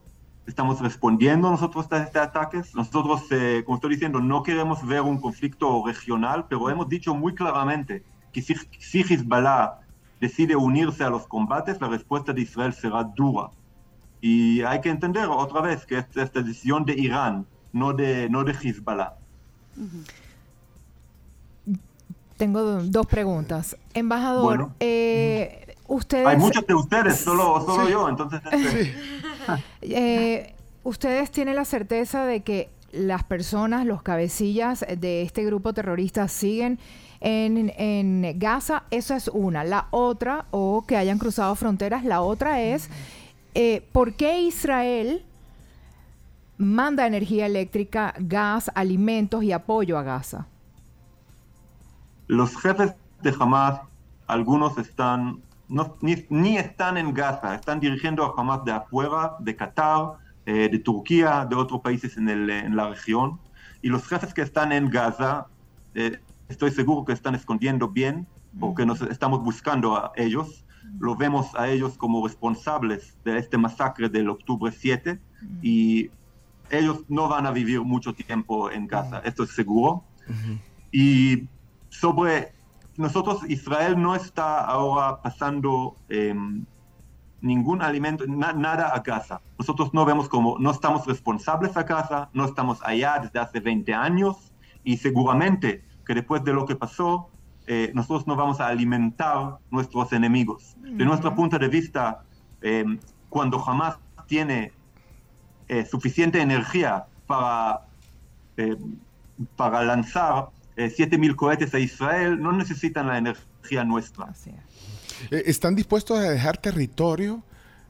estamos 0.46 0.81
respondiendo 0.81 1.50
nosotros 1.50 1.87
a 1.90 1.98
estos 1.98 2.22
ataques. 2.22 2.74
Nosotros, 2.74 3.22
eh, 3.31 3.62
como 3.64 3.76
estoy 3.76 3.90
diciendo, 3.90 4.20
no 4.20 4.42
queremos 4.42 4.87
ver 4.87 5.02
un 5.02 5.20
conflicto 5.20 5.83
regional, 5.87 6.46
pero 6.48 6.68
hemos 6.70 6.88
dicho 6.88 7.14
muy 7.14 7.35
claramente 7.35 8.02
que 8.33 8.42
si, 8.42 8.55
si 8.78 9.00
Hezbollah 9.00 9.81
decide 10.20 10.57
unirse 10.57 11.05
a 11.05 11.11
los 11.11 11.26
combates, 11.26 11.81
la 11.81 11.88
respuesta 11.88 12.33
de 12.33 12.42
Israel 12.42 12.72
será 12.72 13.05
dura. 13.05 13.50
Y 14.20 14.62
hay 14.62 14.81
que 14.81 14.88
entender 14.88 15.28
otra 15.28 15.61
vez 15.61 15.85
que 15.85 15.98
esta 15.98 16.22
es 16.22 16.33
decisión 16.33 16.85
de 16.85 16.94
Irán, 16.94 17.46
no 17.72 17.92
de, 17.92 18.28
no 18.31 18.44
de 18.44 18.52
Hezbollah. 18.52 19.14
Tengo 22.37 22.62
dos 22.83 23.07
preguntas. 23.07 23.76
Embajador, 23.94 24.70
eh, 24.81 25.76
ustedes... 25.87 26.26
Hay 26.26 26.37
muchos 26.37 26.66
de 26.66 26.74
ustedes, 26.74 27.18
solo, 27.18 27.64
solo 27.64 27.88
yo, 27.88 28.09
entonces... 28.09 28.40
Este, 28.50 28.94
eh, 29.83 30.55
¿Ustedes 30.85 31.31
tienen 31.31 31.57
la 31.57 31.64
certeza 31.64 32.26
de 32.26 32.42
que 32.42 32.68
las 32.92 33.22
personas, 33.24 33.87
los 33.87 34.02
cabecillas 34.02 34.85
de 34.98 35.22
este 35.22 35.44
grupo 35.44 35.72
terrorista 35.72 36.28
siguen 36.28 36.78
en, 37.20 38.38
Gaza? 38.38 38.85
Esa 38.90 39.16
es 39.16 39.28
una. 39.28 39.64
La 39.64 39.87
otra, 39.90 40.46
o 40.50 40.85
que 40.87 40.96
hayan 40.96 41.18
cruzado 41.18 41.55
fronteras, 41.55 42.05
la 42.05 42.20
otra 42.20 42.61
es, 42.61 42.90
eh, 43.55 43.87
¿por 43.92 44.14
qué 44.14 44.42
Israel 44.42 45.24
manda 46.59 47.07
energía 47.07 47.46
eléctrica, 47.46 48.14
gas, 48.18 48.70
alimentos 48.74 49.44
y 49.44 49.52
apoyo 49.52 49.98
a 49.98 50.02
Gaza? 50.02 50.46
Los 52.26 52.57
jefes 52.61 52.94
de 53.22 53.35
Hamas, 53.38 53.81
algunos 54.26 54.78
están 54.78 55.40
ni, 56.30 56.56
están 56.56 56.96
en 56.96 57.14
Gaza, 57.14 57.54
están 57.54 57.80
dirigiendo 57.80 58.24
a 58.24 58.35
Hamas 58.37 58.64
de 58.64 58.72
afuera, 58.72 59.37
de 59.38 59.56
Qatar, 59.56 60.12
eh, 60.44 60.68
de 60.70 60.78
Turquía, 60.78 61.46
de 61.48 61.56
otros 61.56 61.80
países 61.80 62.16
en, 62.16 62.76
la 62.76 62.88
región. 62.88 63.40
Y 63.80 63.88
los 63.88 64.06
jefes 64.06 64.35
que 64.35 64.42
están 64.42 64.72
en 64.72 64.90
Gaza, 64.90 65.46
eh, 65.94 66.18
estoy 66.48 66.70
seguro 66.70 67.04
que 67.04 67.12
están 67.12 67.35
escondiendo 67.35 67.88
bien, 67.88 68.26
porque 68.61 68.85
nos 68.85 69.00
estamos 69.02 69.42
buscando 69.42 69.96
a 69.96 70.12
ellos. 70.16 70.64
Lo 70.98 71.16
vemos 71.16 71.54
a 71.54 71.68
ellos 71.68 71.96
como 71.96 72.26
responsables 72.26 73.16
de 73.24 73.38
este 73.38 73.56
masacre 73.56 74.08
del 74.08 74.28
octubre 74.28 74.70
7 74.70 75.18
y 75.62 76.11
ellos 76.70 77.00
no 77.08 77.28
van 77.28 77.46
a 77.46 77.50
vivir 77.50 77.80
mucho 77.80 78.14
tiempo 78.14 78.70
en 78.70 78.87
Gaza, 78.87 79.20
esto 79.24 79.44
es 79.44 79.50
seguro. 79.50 80.04
Y 80.90 81.48
sobre 81.88 82.51
nosotros, 82.96 83.40
Israel 83.48 84.00
no 84.00 84.14
está 84.14 84.64
ahora 84.64 85.20
pasando 85.22 85.96
em, 86.09 86.64
ningún 87.40 87.83
alimento, 87.83 88.24
nada 88.26 88.88
a 88.88 89.00
Gaza. 89.00 89.40
Nosotros 89.59 89.92
no 89.92 90.05
vemos 90.05 90.28
como, 90.28 90.59
no 90.59 90.70
estamos 90.70 91.07
responsables 91.07 91.76
a 91.76 91.83
Gaza, 91.83 92.28
no 92.33 92.44
estamos 92.44 92.81
allá 92.83 93.18
desde 93.18 93.38
hace 93.38 93.61
20 93.61 93.92
años 93.94 94.52
y 94.85 94.96
seguramente 94.96 95.85
que 96.07 96.14
después 96.14 96.44
de 96.44 96.52
lo 96.52 96.66
que 96.66 96.76
pasó, 96.76 97.28
eh, 97.66 97.92
nosotros 97.94 98.26
no 98.26 98.37
vamos 98.37 98.61
a 98.61 98.68
alimentar 98.68 99.59
nuestros 99.70 100.12
enemigos. 100.12 100.76
De 100.81 101.05
nuestro 101.05 101.35
punto 101.35 101.59
de 101.59 101.68
vista, 101.68 102.24
em, 102.61 102.98
cuando 103.28 103.59
jamás 103.59 103.98
tiene 104.26 104.72
eh, 105.68 105.87
suficiente 105.87 106.40
energía 106.40 107.07
para, 107.26 107.87
em, 108.57 108.98
para 109.57 109.83
lanzar 109.83 110.48
eh, 110.76 110.92
7.000 110.96 111.37
cohetes 111.37 111.74
a 111.74 111.78
Israel, 111.78 112.40
no 112.40 112.52
necesitan 112.52 113.06
la 113.06 113.18
energía 113.18 113.85
nuestra. 113.85 114.32
Eh, 115.30 115.42
¿Están 115.46 115.74
dispuestos 115.74 116.18
a 116.18 116.30
dejar 116.30 116.58
territorio, 116.58 117.42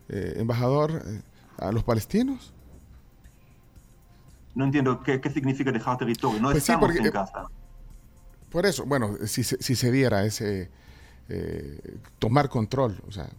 eh, 0.09 0.35
embajador, 0.37 1.03
eh, 1.07 1.23
a 1.59 1.73
los 1.73 1.85
palestinos? 1.85 2.53
No 4.55 4.64
entiendo 4.64 5.03
qué, 5.03 5.21
significa 5.33 5.73
dejar 5.73 5.97
territorio. 5.97 6.40
No 6.40 6.51
pues 6.51 6.59
estamos 6.59 6.95
en 6.95 7.11
casa. 7.11 7.49
Por 8.51 8.66
eso, 8.66 8.85
bueno, 8.85 9.16
si, 9.27 9.45
si 9.45 9.75
se 9.75 9.90
diera 9.90 10.25
ese 10.25 10.71
tomar 12.18 12.51
control, 12.51 13.01
o 13.09 13.12
sea, 13.12 13.31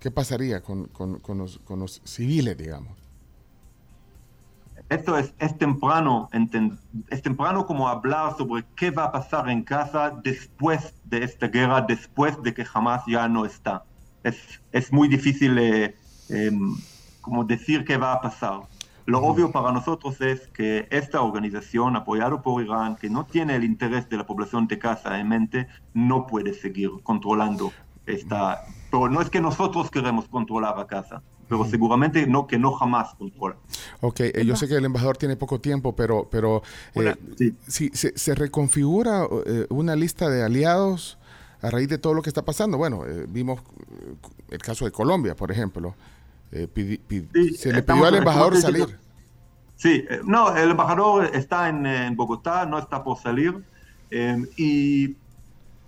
¿qué 0.00 0.10
pasaría 0.10 0.60
con, 0.60 0.86
con, 0.86 1.20
los, 1.38 1.58
con 1.58 1.78
los 1.78 2.02
civiles, 2.04 2.58
digamos? 2.58 3.01
Esto 4.94 5.16
es, 5.16 5.34
es, 5.38 5.56
temprano, 5.56 6.28
es 7.08 7.22
temprano 7.22 7.66
como 7.66 7.88
hablar 7.88 8.36
sobre 8.36 8.64
qué 8.76 8.90
va 8.90 9.04
a 9.04 9.12
pasar 9.12 9.48
en 9.48 9.62
casa 9.62 10.12
después 10.22 10.94
de 11.04 11.24
esta 11.24 11.48
guerra, 11.48 11.80
después 11.80 12.40
de 12.42 12.52
que 12.52 12.64
jamás 12.64 13.02
ya 13.06 13.28
no 13.28 13.44
está. 13.44 13.84
Es, 14.22 14.36
es 14.70 14.92
muy 14.92 15.08
difícil 15.08 15.58
eh, 15.58 15.96
em, 16.28 16.76
como 17.20 17.44
decir 17.44 17.84
qué 17.84 17.96
va 17.96 18.12
a 18.12 18.20
pasar. 18.20 18.60
Lo 19.04 19.20
obvio 19.20 19.50
para 19.50 19.72
nosotros 19.72 20.20
es 20.20 20.46
que 20.48 20.86
esta 20.90 21.22
organización, 21.22 21.96
apoyada 21.96 22.40
por 22.40 22.62
Irán, 22.62 22.96
que 22.96 23.10
no 23.10 23.24
tiene 23.24 23.56
el 23.56 23.64
interés 23.64 24.08
de 24.08 24.16
la 24.16 24.26
población 24.26 24.68
de 24.68 24.76
Gaza 24.76 25.18
en 25.18 25.28
mente, 25.28 25.66
no 25.92 26.26
puede 26.26 26.54
seguir 26.54 26.90
controlando 27.02 27.72
esta... 28.06 28.64
Pero 28.90 29.08
no 29.08 29.20
es 29.20 29.30
que 29.30 29.40
nosotros 29.40 29.90
queremos 29.90 30.28
controlar 30.28 30.78
a 30.78 30.84
Gaza 30.84 31.22
pero 31.48 31.64
seguramente 31.64 32.26
no 32.26 32.46
que 32.46 32.58
no 32.58 32.72
jamás 32.72 33.14
controla. 33.14 33.56
Ok, 34.00 34.20
eh, 34.20 34.44
yo 34.44 34.56
sé 34.56 34.68
que 34.68 34.74
el 34.74 34.84
embajador 34.84 35.16
tiene 35.16 35.36
poco 35.36 35.60
tiempo, 35.60 35.94
pero, 35.94 36.28
pero 36.30 36.62
eh, 36.94 37.14
si 37.66 37.90
se, 37.90 38.34
reconfigura 38.34 39.26
eh, 39.46 39.66
una 39.68 39.96
lista 39.96 40.30
de 40.30 40.42
aliados 40.42 41.18
a 41.60 41.70
raíz 41.70 41.88
de 41.88 41.98
todo 41.98 42.14
lo 42.14 42.22
que 42.22 42.30
está 42.30 42.44
pasando. 42.44 42.78
Bueno, 42.78 43.04
vimos 43.28 43.60
el 44.50 44.58
caso 44.58 44.84
de 44.84 44.90
Colombia, 44.90 45.36
por 45.36 45.50
ejemplo. 45.50 45.94
se 46.50 47.72
le 47.72 47.82
pidió 47.82 48.06
al 48.06 48.14
embajador 48.16 48.56
salir. 48.56 48.98
Sí, 49.76 50.04
no, 50.24 50.56
el 50.56 50.70
embajador 50.70 51.30
está 51.34 51.68
en, 51.68 51.86
en 51.86 52.16
Bogotá, 52.16 52.66
no 52.66 52.78
está 52.78 53.04
por 53.04 53.18
salir. 53.18 53.62
y 54.56 55.16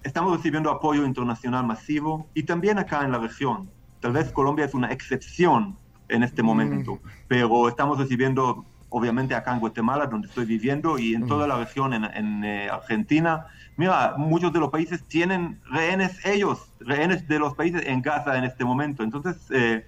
estamos 0.05 0.37
recibiendo 0.37 0.71
apoyo 0.71 1.05
internacional 1.05 1.65
masivo 1.67 2.29
y 2.35 2.45
también 2.45 2.79
acá 2.79 3.03
en 3.03 3.13
la 3.13 3.19
región. 3.19 3.69
Tal 4.05 4.13
vez 4.13 4.31
Colombia 4.33 4.67
es 4.67 4.75
una 4.75 4.93
excepción 4.93 5.79
en 6.11 6.23
este 6.23 6.43
mm. 6.43 6.45
momento, 6.47 7.01
pero 7.27 7.67
estamos 7.71 7.97
recibiendo, 7.97 8.67
obviamente 8.91 9.35
acá 9.35 9.55
en 9.55 9.61
Guatemala, 9.61 10.05
donde 10.09 10.29
estoy 10.29 10.45
viviendo, 10.45 10.99
y 10.99 11.15
en 11.15 11.23
mm. 11.23 11.27
toda 11.27 11.47
la 11.47 11.57
región, 11.57 11.95
en, 11.95 12.45
eh, 12.45 12.69
Argentina. 12.69 13.47
Mira, 13.79 14.17
muchos 14.19 14.53
de 14.53 14.61
los 14.61 14.69
países 14.69 15.03
tienen 15.05 15.59
rehenes 15.71 16.23
ellos, 16.27 16.71
rehenes 16.81 17.27
de 17.27 17.39
los 17.39 17.55
países 17.55 17.83
en 17.87 18.03
Gaza 18.03 18.37
en 18.37 18.45
este 18.45 18.63
momento. 18.63 19.03
Entonces, 19.03 19.37
eh, 19.51 19.87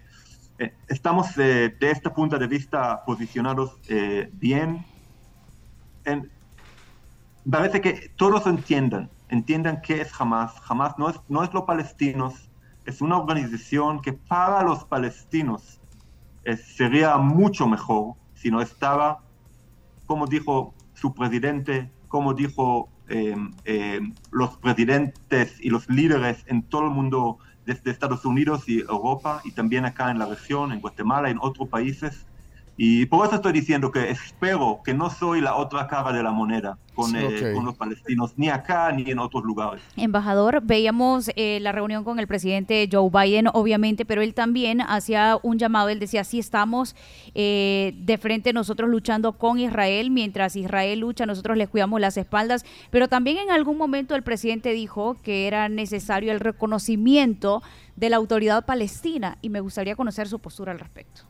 eh, 0.61 0.73
estamos 0.89 1.35
de 1.35 1.77
este 1.79 2.09
punto 2.09 2.39
de 2.39 2.47
vista 2.47 3.05
posicionados 3.05 3.77
bien. 4.33 4.83
En, 6.07 6.31
parece 7.51 7.83
que 7.83 8.11
todos 8.17 8.47
entiendan, 8.47 9.11
entiendan 9.29 9.83
qué 9.83 10.01
es 10.01 10.11
Hamas. 10.19 10.55
Hamas 10.67 10.97
no 10.97 11.11
es, 11.11 11.21
no 11.29 11.45
es 11.45 11.53
los 11.53 11.65
palestinos, 11.65 12.46
es 12.87 13.01
una 13.01 13.19
organización 13.19 14.01
que 14.01 14.13
para 14.13 14.63
los 14.63 14.85
palestinos. 14.85 15.81
Sería 16.77 17.17
mucho 17.19 17.67
mejor 17.67 18.15
si 18.35 18.51
no 18.51 18.61
estaba, 18.61 19.25
como 20.07 20.27
dijo 20.27 20.75
su 20.95 21.13
presidente, 21.13 21.91
como 22.09 22.33
dijo 22.33 22.89
em, 23.09 23.53
em, 23.65 24.15
los 24.31 24.57
presidentes 24.59 25.61
y 25.61 25.71
los 25.71 25.89
líderes 25.89 26.45
en 26.47 26.63
todo 26.63 26.85
el 26.85 26.91
mundo 26.91 27.39
desde 27.65 27.91
Estados 27.91 28.25
Unidos 28.25 28.69
y 28.69 28.81
Europa 28.81 29.41
y 29.45 29.51
también 29.53 29.85
acá 29.85 30.11
en 30.11 30.19
la 30.19 30.27
región, 30.27 30.73
en 30.73 30.81
Guatemala, 30.81 31.31
en 31.31 31.39
otros 31.41 31.69
países, 31.69 32.27
y 32.77 33.07
por 33.07 33.27
eso 33.27 33.37
estoy 33.37 33.53
diciendo 33.53 33.91
que 33.91 34.11
espero 34.11 34.81
que 34.85 34.93
no 34.93 35.09
soy 35.11 35.41
la 35.41 35.57
otra 35.57 35.87
cara 35.87 36.13
de 36.13 36.23
la 36.23 36.33
moneda 36.33 36.79
con, 36.95 37.15
eh, 37.15 37.55
los 37.63 37.77
palestinos, 37.77 38.33
ni 38.37 38.49
acá 38.49 38.91
ni 38.93 39.11
en 39.11 39.19
otros 39.19 39.45
lugares. 39.45 39.83
Embajador, 39.97 40.63
veíamos 40.63 41.31
eh, 41.37 41.59
la 41.61 41.73
reunión 41.73 42.05
con 42.05 42.19
el 42.19 42.27
presidente 42.27 42.89
Joe 42.91 43.11
Biden, 43.11 43.49
obviamente, 43.53 44.05
pero 44.05 44.23
él 44.23 44.35
también 44.35 44.81
hacía 44.81 45.39
un 45.43 45.59
llamado, 45.59 45.91
él 45.91 45.99
decía, 45.99 46.25
sí 46.25 46.39
estamos 46.39 46.97
eh, 47.35 47.95
de 47.99 48.19
frente 48.19 48.53
nosotros 48.53 48.91
luchando 48.91 49.33
con 49.39 49.59
Israel, 49.59 50.11
mientras 50.11 50.57
Israel 50.57 51.01
lucha, 51.01 51.27
nosotros 51.27 51.57
les 51.57 51.69
cuidamos 51.69 52.01
las 52.01 52.17
espaldas, 52.17 52.65
pero 52.91 53.09
también 53.09 53.39
en 53.39 53.51
algún 53.51 53.77
momento 53.79 54.15
el 54.15 54.23
presidente 54.23 54.73
dijo 54.73 55.17
que 55.23 55.47
era 55.47 55.69
necesario 55.69 56.33
el 56.33 56.41
reconocimiento 56.41 57.63
de 57.97 58.11
la 58.11 58.17
autoridad 58.17 58.65
palestina 58.65 59.39
y 59.43 59.51
me 59.51 59.61
gustaría 59.61 59.97
conocer 59.97 60.29
su 60.29 60.39
postura 60.39 60.73
al 60.73 60.79
respecto. 60.79 61.23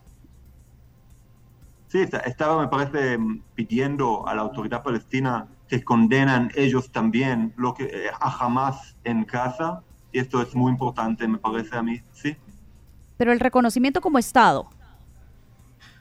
Sí, 1.89 2.01
estaba, 2.01 2.61
me 2.61 2.69
parece, 2.69 3.19
pidiendo 3.55 4.27
a 4.27 4.35
la 4.35 4.43
autoridad 4.43 4.83
palestina 4.83 5.47
que 5.69 5.85
condenan 5.85 6.51
ellos 6.55 6.91
también 6.91 7.53
lo 7.57 7.75
que 7.75 7.85
eh, 7.85 8.11
a 8.21 8.45
Hamas 8.45 8.97
en 9.05 9.25
casa, 9.25 9.83
y 10.13 10.19
esto 10.19 10.43
es 10.43 10.55
muy 10.55 10.73
importante, 10.73 11.27
me 11.29 11.39
parece 11.39 11.77
a 11.77 11.83
mí, 11.83 12.01
sí. 12.13 12.37
Pero 13.17 13.33
el 13.33 13.41
reconocimiento 13.41 14.01
como 14.01 14.19
Estado. 14.19 14.69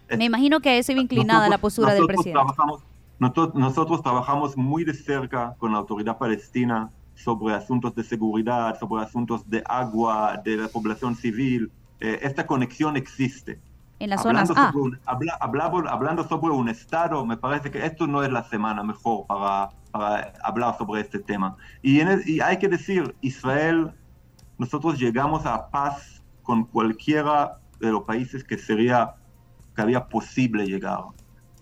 me 0.09 0.25
imagino 0.25 0.59
que 0.59 0.69
a 0.69 0.77
eso 0.77 0.91
iba 0.91 1.01
inclinada 1.01 1.49
la 1.49 1.57
postura 1.57 1.93
del 1.93 2.05
presidente. 2.05 2.31
Trabajamos, 2.31 2.83
nosotros, 3.19 3.55
nosotros 3.55 4.01
trabajamos 4.01 4.57
muy 4.57 4.83
de 4.83 4.93
cerca 4.93 5.55
con 5.57 5.71
la 5.71 5.79
autoridad 5.79 6.17
palestina 6.17 6.89
sobre 7.13 7.53
asuntos 7.53 7.95
de 7.95 8.03
seguridad, 8.03 8.77
sobre 8.79 9.03
asuntos 9.03 9.49
de 9.49 9.63
agua, 9.65 10.41
de 10.43 10.57
la 10.57 10.67
población 10.67 11.15
civil. 11.15 11.71
Eh, 11.99 12.19
esta 12.23 12.45
conexión 12.45 12.97
existe 12.97 13.59
en 13.99 14.09
las 14.09 14.23
zonas 14.23 14.51
A. 14.51 14.73
hablando 15.39 16.27
sobre 16.27 16.53
un 16.53 16.69
Estado, 16.69 17.25
me 17.25 17.37
parece 17.37 17.71
que 17.71 17.85
esto 17.85 18.07
no 18.07 18.23
es 18.23 18.31
la 18.31 18.43
semana 18.43 18.83
mejor 18.83 19.25
para, 19.25 19.69
hablar 20.43 20.77
sobre 20.77 21.01
este 21.01 21.19
tema. 21.19 21.55
Y, 21.81 22.01
y, 22.01 22.41
hay 22.41 22.57
que 22.57 22.67
decir, 22.67 23.15
Israel, 23.21 23.91
nosotros 24.57 24.99
llegamos 24.99 25.45
a 25.45 25.69
paz 25.69 26.21
con 26.43 26.65
cualquiera 26.65 27.59
de 27.79 27.91
los 27.91 28.03
países 28.03 28.43
que 28.43 28.57
sería, 28.57 29.15
que 29.75 29.81
había 29.81 30.05
posible 30.07 30.65
llegar. 30.65 30.99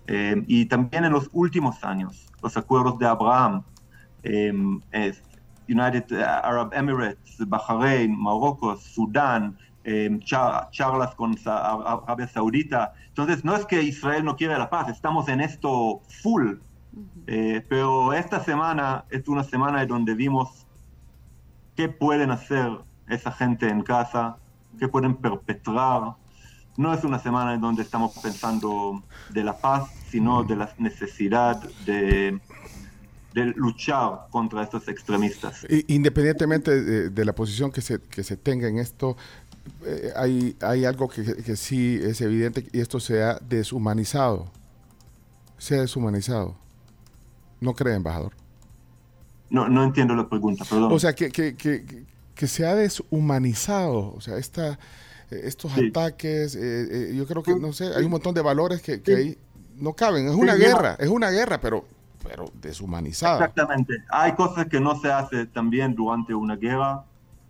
Eh, 0.06 0.42
y 0.46 0.66
también 0.66 1.04
en 1.04 1.12
los 1.12 1.30
últimos 1.32 1.82
años, 1.84 2.26
los 2.42 2.56
acuerdos 2.56 2.98
de 2.98 3.06
Abraham, 3.06 3.62
eh, 4.24 4.52
United 5.68 6.12
Arab 6.20 6.74
Emirates, 6.74 7.38
Bahrein, 7.46 8.18
Marruecos, 8.18 8.82
Sudán, 8.82 9.56
eh, 9.84 10.18
charlas 10.24 11.14
con 11.14 11.36
Arabia 11.44 12.26
Saudita. 12.26 12.94
Entonces, 13.08 13.44
no 13.44 13.54
es 13.54 13.66
que 13.66 13.82
Israel 13.82 14.24
no 14.24 14.36
quiere 14.36 14.58
la 14.58 14.70
paz, 14.70 14.88
estamos 14.88 15.28
en 15.28 15.40
esto 15.40 16.00
full. 16.22 16.54
Eh, 17.26 17.64
pero 17.68 18.12
esta 18.12 18.42
semana 18.42 19.04
es 19.10 19.26
una 19.28 19.44
semana 19.44 19.82
en 19.82 19.88
donde 19.88 20.14
vimos 20.14 20.66
qué 21.76 21.88
pueden 21.88 22.30
hacer 22.30 22.70
esa 23.08 23.32
gente 23.32 23.68
en 23.68 23.82
casa, 23.82 24.36
qué 24.78 24.88
pueden 24.88 25.14
perpetrar. 25.16 26.14
No 26.76 26.92
es 26.92 27.04
una 27.04 27.18
semana 27.18 27.54
en 27.54 27.60
donde 27.60 27.82
estamos 27.82 28.18
pensando 28.18 29.02
de 29.30 29.44
la 29.44 29.56
paz, 29.56 29.90
sino 30.08 30.44
de 30.44 30.56
la 30.56 30.72
necesidad 30.78 31.62
de, 31.84 32.40
de 33.34 33.46
luchar 33.56 34.28
contra 34.30 34.62
estos 34.62 34.86
extremistas. 34.86 35.66
Independientemente 35.88 37.10
de, 37.10 37.24
la 37.24 37.34
posición 37.34 37.72
que 37.72 37.80
se, 37.80 38.00
que 38.00 38.22
se 38.22 38.36
tenga 38.36 38.68
en 38.68 38.78
esto, 38.78 39.16
eh, 39.86 40.12
hay, 40.16 40.56
hay 40.60 40.84
algo 40.84 41.08
que, 41.08 41.22
que, 41.42 41.56
sí 41.56 41.98
es 42.02 42.20
evidente 42.20 42.66
y 42.72 42.80
esto 42.80 43.00
se 43.00 43.22
ha 43.22 43.38
deshumanizado. 43.40 44.46
Se 45.58 45.76
ha 45.76 45.80
deshumanizado. 45.80 46.56
¿No 47.60 47.74
cree, 47.74 47.94
embajador? 47.94 48.32
No, 49.50 49.68
no 49.68 49.84
entiendo 49.84 50.14
la 50.14 50.28
pregunta, 50.28 50.64
perdón. 50.64 50.92
O 50.92 50.98
sea, 50.98 51.14
que, 51.14 51.30
que, 51.30 51.54
que, 51.54 52.46
se 52.46 52.66
ha 52.66 52.74
deshumanizado. 52.74 54.14
O 54.14 54.20
sea, 54.20 54.36
esta, 54.38 54.72
eh, 55.30 55.42
estos 55.44 55.72
ataques, 55.76 56.56
eh, 56.60 57.12
yo 57.14 57.26
creo 57.26 57.42
que, 57.42 57.54
no 57.56 57.72
sé, 57.72 57.94
hay 57.94 58.04
un 58.04 58.10
montón 58.10 58.34
de 58.34 58.42
valores 58.42 58.82
que, 58.82 59.00
que 59.00 59.14
ahí 59.14 59.38
no 59.76 59.92
caben. 59.94 60.28
Es 60.28 60.34
una 60.34 60.54
guerra, 60.54 60.96
es 60.98 61.08
una 61.08 61.30
guerra, 61.30 61.60
pero, 61.60 61.84
pero 62.22 62.50
deshumanizada. 62.60 63.38
Exactamente. 63.38 63.94
Hay 64.10 64.32
cosas 64.32 64.66
que 64.66 64.80
no 64.80 64.98
se 65.00 65.12
hacen 65.12 65.46
también 65.52 65.94
durante 65.94 66.34
una 66.34 66.56
guerra 66.56 67.04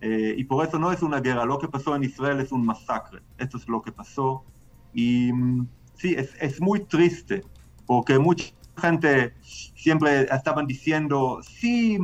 eh, 0.06 0.34
y 0.36 0.44
por 0.44 0.66
eso 0.66 0.78
no 0.78 0.92
es 0.92 1.00
una 1.00 1.20
guerra, 1.20 1.46
lo 1.46 1.58
que 1.58 1.66
pasó 1.66 1.96
en 1.96 2.04
Israel 2.04 2.38
es 2.38 2.52
un 2.52 2.62
masacre, 2.62 3.22
esto 3.38 3.56
es 3.56 3.66
lo 3.66 3.80
que 3.80 3.90
pasó. 3.90 4.44
Y 4.92 5.32
mm, 5.32 5.66
sí, 5.94 6.14
es, 6.14 6.34
es 6.42 6.60
muy 6.60 6.80
triste, 6.80 7.42
porque 7.86 8.18
mucha 8.18 8.52
gente 8.76 9.32
siempre 9.42 10.28
estaban 10.30 10.66
diciendo, 10.66 11.40
sí, 11.42 11.98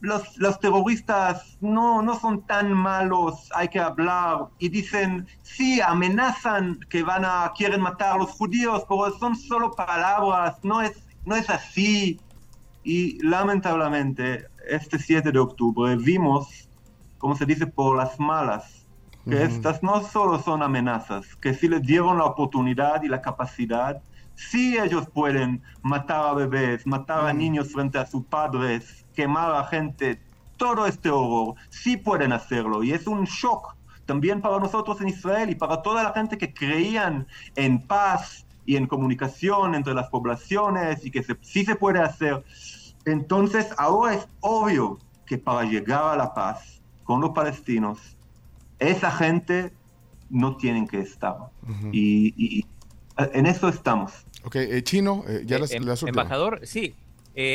los, 0.00 0.36
los, 0.36 0.58
terroristas 0.58 1.58
no, 1.60 2.02
no 2.02 2.18
son 2.18 2.44
tan 2.44 2.72
malos, 2.72 3.50
hay 3.54 3.68
que 3.68 3.78
hablar. 3.78 4.48
Y 4.58 4.68
dicen, 4.70 5.28
sí, 5.42 5.80
amenazan 5.80 6.80
que 6.90 7.04
van 7.04 7.24
a, 7.24 7.52
quieren 7.56 7.82
matar 7.82 8.16
a 8.16 8.18
los 8.18 8.30
judíos, 8.32 8.84
pero 8.88 9.16
son 9.16 9.36
solo 9.36 9.70
palabras, 9.70 10.56
no 10.64 10.82
es, 10.82 11.00
no 11.24 11.36
es 11.36 11.48
así. 11.48 12.18
Y 12.82 13.24
lamentablemente, 13.24 14.46
este 14.68 14.98
7 14.98 15.30
de 15.30 15.38
octubre 15.38 15.94
vimos 15.94 16.68
como 17.22 17.36
se 17.36 17.46
dice, 17.46 17.68
por 17.68 17.96
las 17.96 18.18
malas, 18.18 18.84
que 19.24 19.44
estas 19.44 19.80
no 19.80 20.02
solo 20.02 20.40
son 20.40 20.60
amenazas, 20.60 21.36
que 21.36 21.54
si 21.54 21.68
les 21.68 21.80
dieron 21.80 22.18
la 22.18 22.24
oportunidad 22.24 23.00
y 23.04 23.08
la 23.08 23.22
capacidad, 23.22 24.02
sí 24.34 24.76
ellos 24.76 25.08
pueden 25.08 25.62
matar 25.82 26.26
a 26.26 26.34
bebés, 26.34 26.84
matar 26.84 27.24
a 27.24 27.32
niños 27.32 27.72
frente 27.72 27.96
a 27.96 28.06
sus 28.06 28.24
padres, 28.24 29.06
quemar 29.14 29.54
a 29.54 29.62
gente, 29.66 30.20
todo 30.56 30.84
este 30.84 31.10
horror, 31.10 31.54
sí 31.70 31.96
pueden 31.96 32.32
hacerlo 32.32 32.82
y 32.82 32.90
es 32.90 33.06
un 33.06 33.22
shock 33.22 33.76
también 34.04 34.40
para 34.40 34.58
nosotros 34.58 35.00
en 35.00 35.10
Israel 35.10 35.48
y 35.48 35.54
para 35.54 35.80
toda 35.80 36.02
la 36.02 36.12
gente 36.14 36.36
que 36.36 36.52
creían 36.52 37.28
en 37.54 37.86
paz 37.86 38.44
y 38.66 38.74
en 38.74 38.88
comunicación 38.88 39.76
entre 39.76 39.94
las 39.94 40.08
poblaciones 40.08 41.06
y 41.06 41.12
que 41.12 41.24
sí 41.42 41.64
se 41.64 41.76
puede 41.76 42.00
hacer. 42.00 42.42
Entonces 43.04 43.72
ahora 43.78 44.14
es 44.14 44.28
obvio 44.40 44.98
que 45.24 45.38
para 45.38 45.62
llegar 45.62 46.14
a 46.14 46.16
la 46.16 46.34
paz 46.34 46.71
con 47.12 47.20
los 47.20 47.32
palestinos, 47.32 47.98
esa 48.78 49.10
gente 49.10 49.70
no 50.30 50.56
tienen 50.56 50.88
que 50.88 51.00
estar. 51.00 51.36
y, 51.92 52.64
en 53.18 53.44
eso 53.44 53.68
estamos. 53.68 54.24
Ok, 54.44 54.56
eh, 54.56 54.82
Chino, 54.82 55.22
eh, 55.28 55.42
ya 55.44 55.58
eh, 55.58 55.80
las, 55.80 56.02
Embajador, 56.04 56.60
sí. 56.62 56.94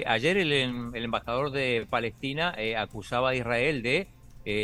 ayer 0.06 0.38
el, 0.38 0.94
embajador 0.94 1.50
de 1.50 1.88
Palestina 1.90 2.56
acusaba 2.78 3.30
a 3.32 3.36
Israel 3.36 3.82
de, 3.82 4.08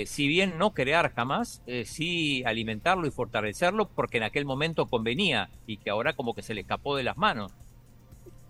si 0.05 0.27
bien 0.27 0.59
no 0.59 0.75
crear 0.75 1.11
jamás, 1.15 1.63
sí 1.85 2.43
alimentarlo 2.45 3.07
y 3.07 3.09
fortalecerlo 3.09 3.89
porque 3.89 4.17
en 4.17 4.25
aquel 4.25 4.45
momento 4.45 4.85
convenía 4.85 5.49
y 5.65 5.77
que 5.77 5.89
ahora 5.89 6.13
como 6.13 6.35
que 6.35 6.43
se 6.43 6.53
le 6.53 6.61
escapó 6.61 6.95
de 6.95 7.01
las 7.01 7.17
manos. 7.17 7.51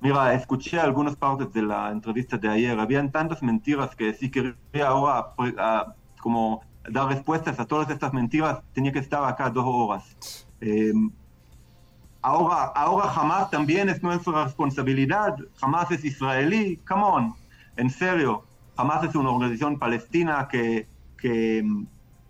Mira, 0.01 0.33
escuché 0.33 0.77
algunas 0.77 1.15
partes 1.15 1.53
de 1.53 1.61
la 1.61 1.89
entrevista 1.89 2.37
de 2.37 2.49
ayer. 2.49 2.77
Habían 2.77 3.13
tantas 3.13 3.41
mentiras 3.41 3.95
que 3.95 4.13
sí 4.13 4.29
quería 4.29 4.87
ahora 4.87 5.33
pues, 5.37 5.53
como 6.23 6.61
dar 6.89 7.09
respuestas 7.09 7.59
a 7.59 7.65
todas 7.65 7.89
estas 7.89 8.13
mentiras, 8.13 8.61
tenía 8.71 8.93
que 8.93 8.99
estar 8.99 9.25
acá 9.25 9.49
dos 9.49 9.65
horas. 9.67 10.47
Em, 10.61 11.11
ahora, 12.21 12.71
ahora 12.75 13.09
jamás 13.09 13.49
también 13.49 13.89
es 13.89 14.01
nuestra 14.01 14.45
responsabilidad, 14.45 15.35
jamás 15.57 15.91
es 15.91 16.05
israelí, 16.05 16.77
come 16.87 17.03
on, 17.03 17.35
en 17.75 17.89
serio, 17.89 18.45
jamás 18.77 19.03
es 19.03 19.15
una 19.15 19.31
organización 19.31 19.77
palestina 19.77 20.47
que, 20.49 20.87
que 21.17 21.57
em, 21.57 21.85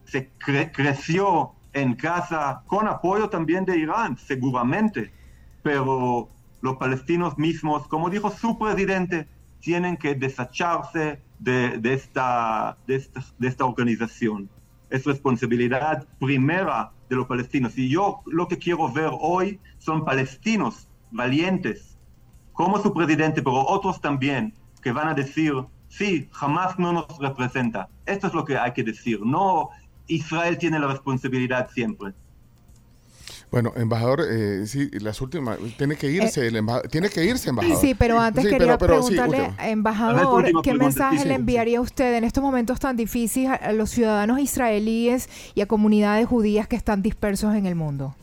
se 0.06 0.32
creció 0.72 1.52
en 1.74 1.94
casa 1.94 2.64
con 2.66 2.88
apoyo 2.88 3.30
también 3.30 3.64
de 3.66 3.78
Irán, 3.78 4.18
seguramente, 4.18 5.12
pero 5.62 6.30
los 6.62 6.78
palestinos 6.78 7.38
mismos, 7.38 7.88
como 7.88 8.10
dijo 8.10 8.32
su 8.32 8.58
presidente, 8.58 9.28
tienen 9.60 9.98
que 9.98 10.16
desecharse 10.16 11.22
de, 11.44 11.94
esta, 11.94 12.78
de, 12.88 13.04
esta, 13.42 13.66
organización. 13.66 14.50
Es 14.90 15.06
responsabilidad 15.06 16.08
primera 16.20 16.92
de 17.10 17.16
los 17.16 17.28
palestinos. 17.28 17.78
Y 17.78 17.90
yo 17.90 18.22
lo 18.26 18.48
que 18.48 18.58
quiero 18.58 18.92
ver 18.92 19.12
hoy 19.20 19.60
son 19.80 20.06
palestinos 20.06 20.88
valientes, 21.12 21.98
como 22.54 22.82
su 22.82 22.94
presidente, 22.94 23.42
pero 23.42 23.66
otros 23.68 24.00
también, 24.00 24.54
que 24.82 24.92
van 24.92 25.10
a 25.10 25.14
decir, 25.14 25.54
sí, 25.88 26.30
jamás 26.32 26.78
no 26.80 26.94
nos 26.94 27.18
representa. 27.20 27.90
Esto 28.06 28.28
es 28.28 28.34
lo 28.34 28.46
que 28.46 28.58
hay 28.58 28.72
que 28.74 28.84
decir. 28.84 29.20
No 29.22 29.70
Israel 30.08 30.58
tiene 30.58 30.80
la 30.80 30.88
responsabilidad 30.88 31.70
siempre. 31.72 32.14
Bueno, 33.54 33.72
embajador, 33.76 34.22
eh, 34.28 34.66
sí, 34.66 34.90
las 35.00 35.22
últimas, 35.22 35.60
tiene 35.78 35.96
que 35.96 36.10
irse, 36.10 36.48
el 36.48 36.56
embajador, 36.56 36.88
tiene 36.90 37.08
que 37.08 37.24
irse, 37.24 37.50
embajador. 37.52 37.78
Sí, 37.78 37.94
pero 37.94 38.20
antes 38.20 38.46
Sí, 38.46 38.50
quería 38.50 38.66
pero- 38.66 38.78
pero 38.80 39.04
sí, 39.04 39.14
preguntarle, 39.14 39.48
última. 39.50 39.68
embajador, 39.70 40.46
¿qué 40.46 40.52
pregunta, 40.72 40.84
mensaje 40.86 41.18
sí, 41.20 41.24
le 41.26 41.36
sí. 41.36 41.40
enviaría 41.40 41.80
usted 41.80 42.16
en 42.18 42.24
estos 42.24 42.44
momentos 42.44 42.80
tan 42.80 42.96
difíciles 42.96 43.52
a, 43.52 43.54
a 43.54 43.72
los 43.74 43.92
ciudadanos 43.92 44.40
israelíes 44.40 45.30
y 45.54 45.62
a 45.62 45.68
comunidades 45.68 46.26
judías 46.28 46.68
que 46.68 46.76
están 46.76 47.04
dispersos 47.04 47.54
en 47.54 47.68
el 47.68 47.76
mundo? 47.76 48.16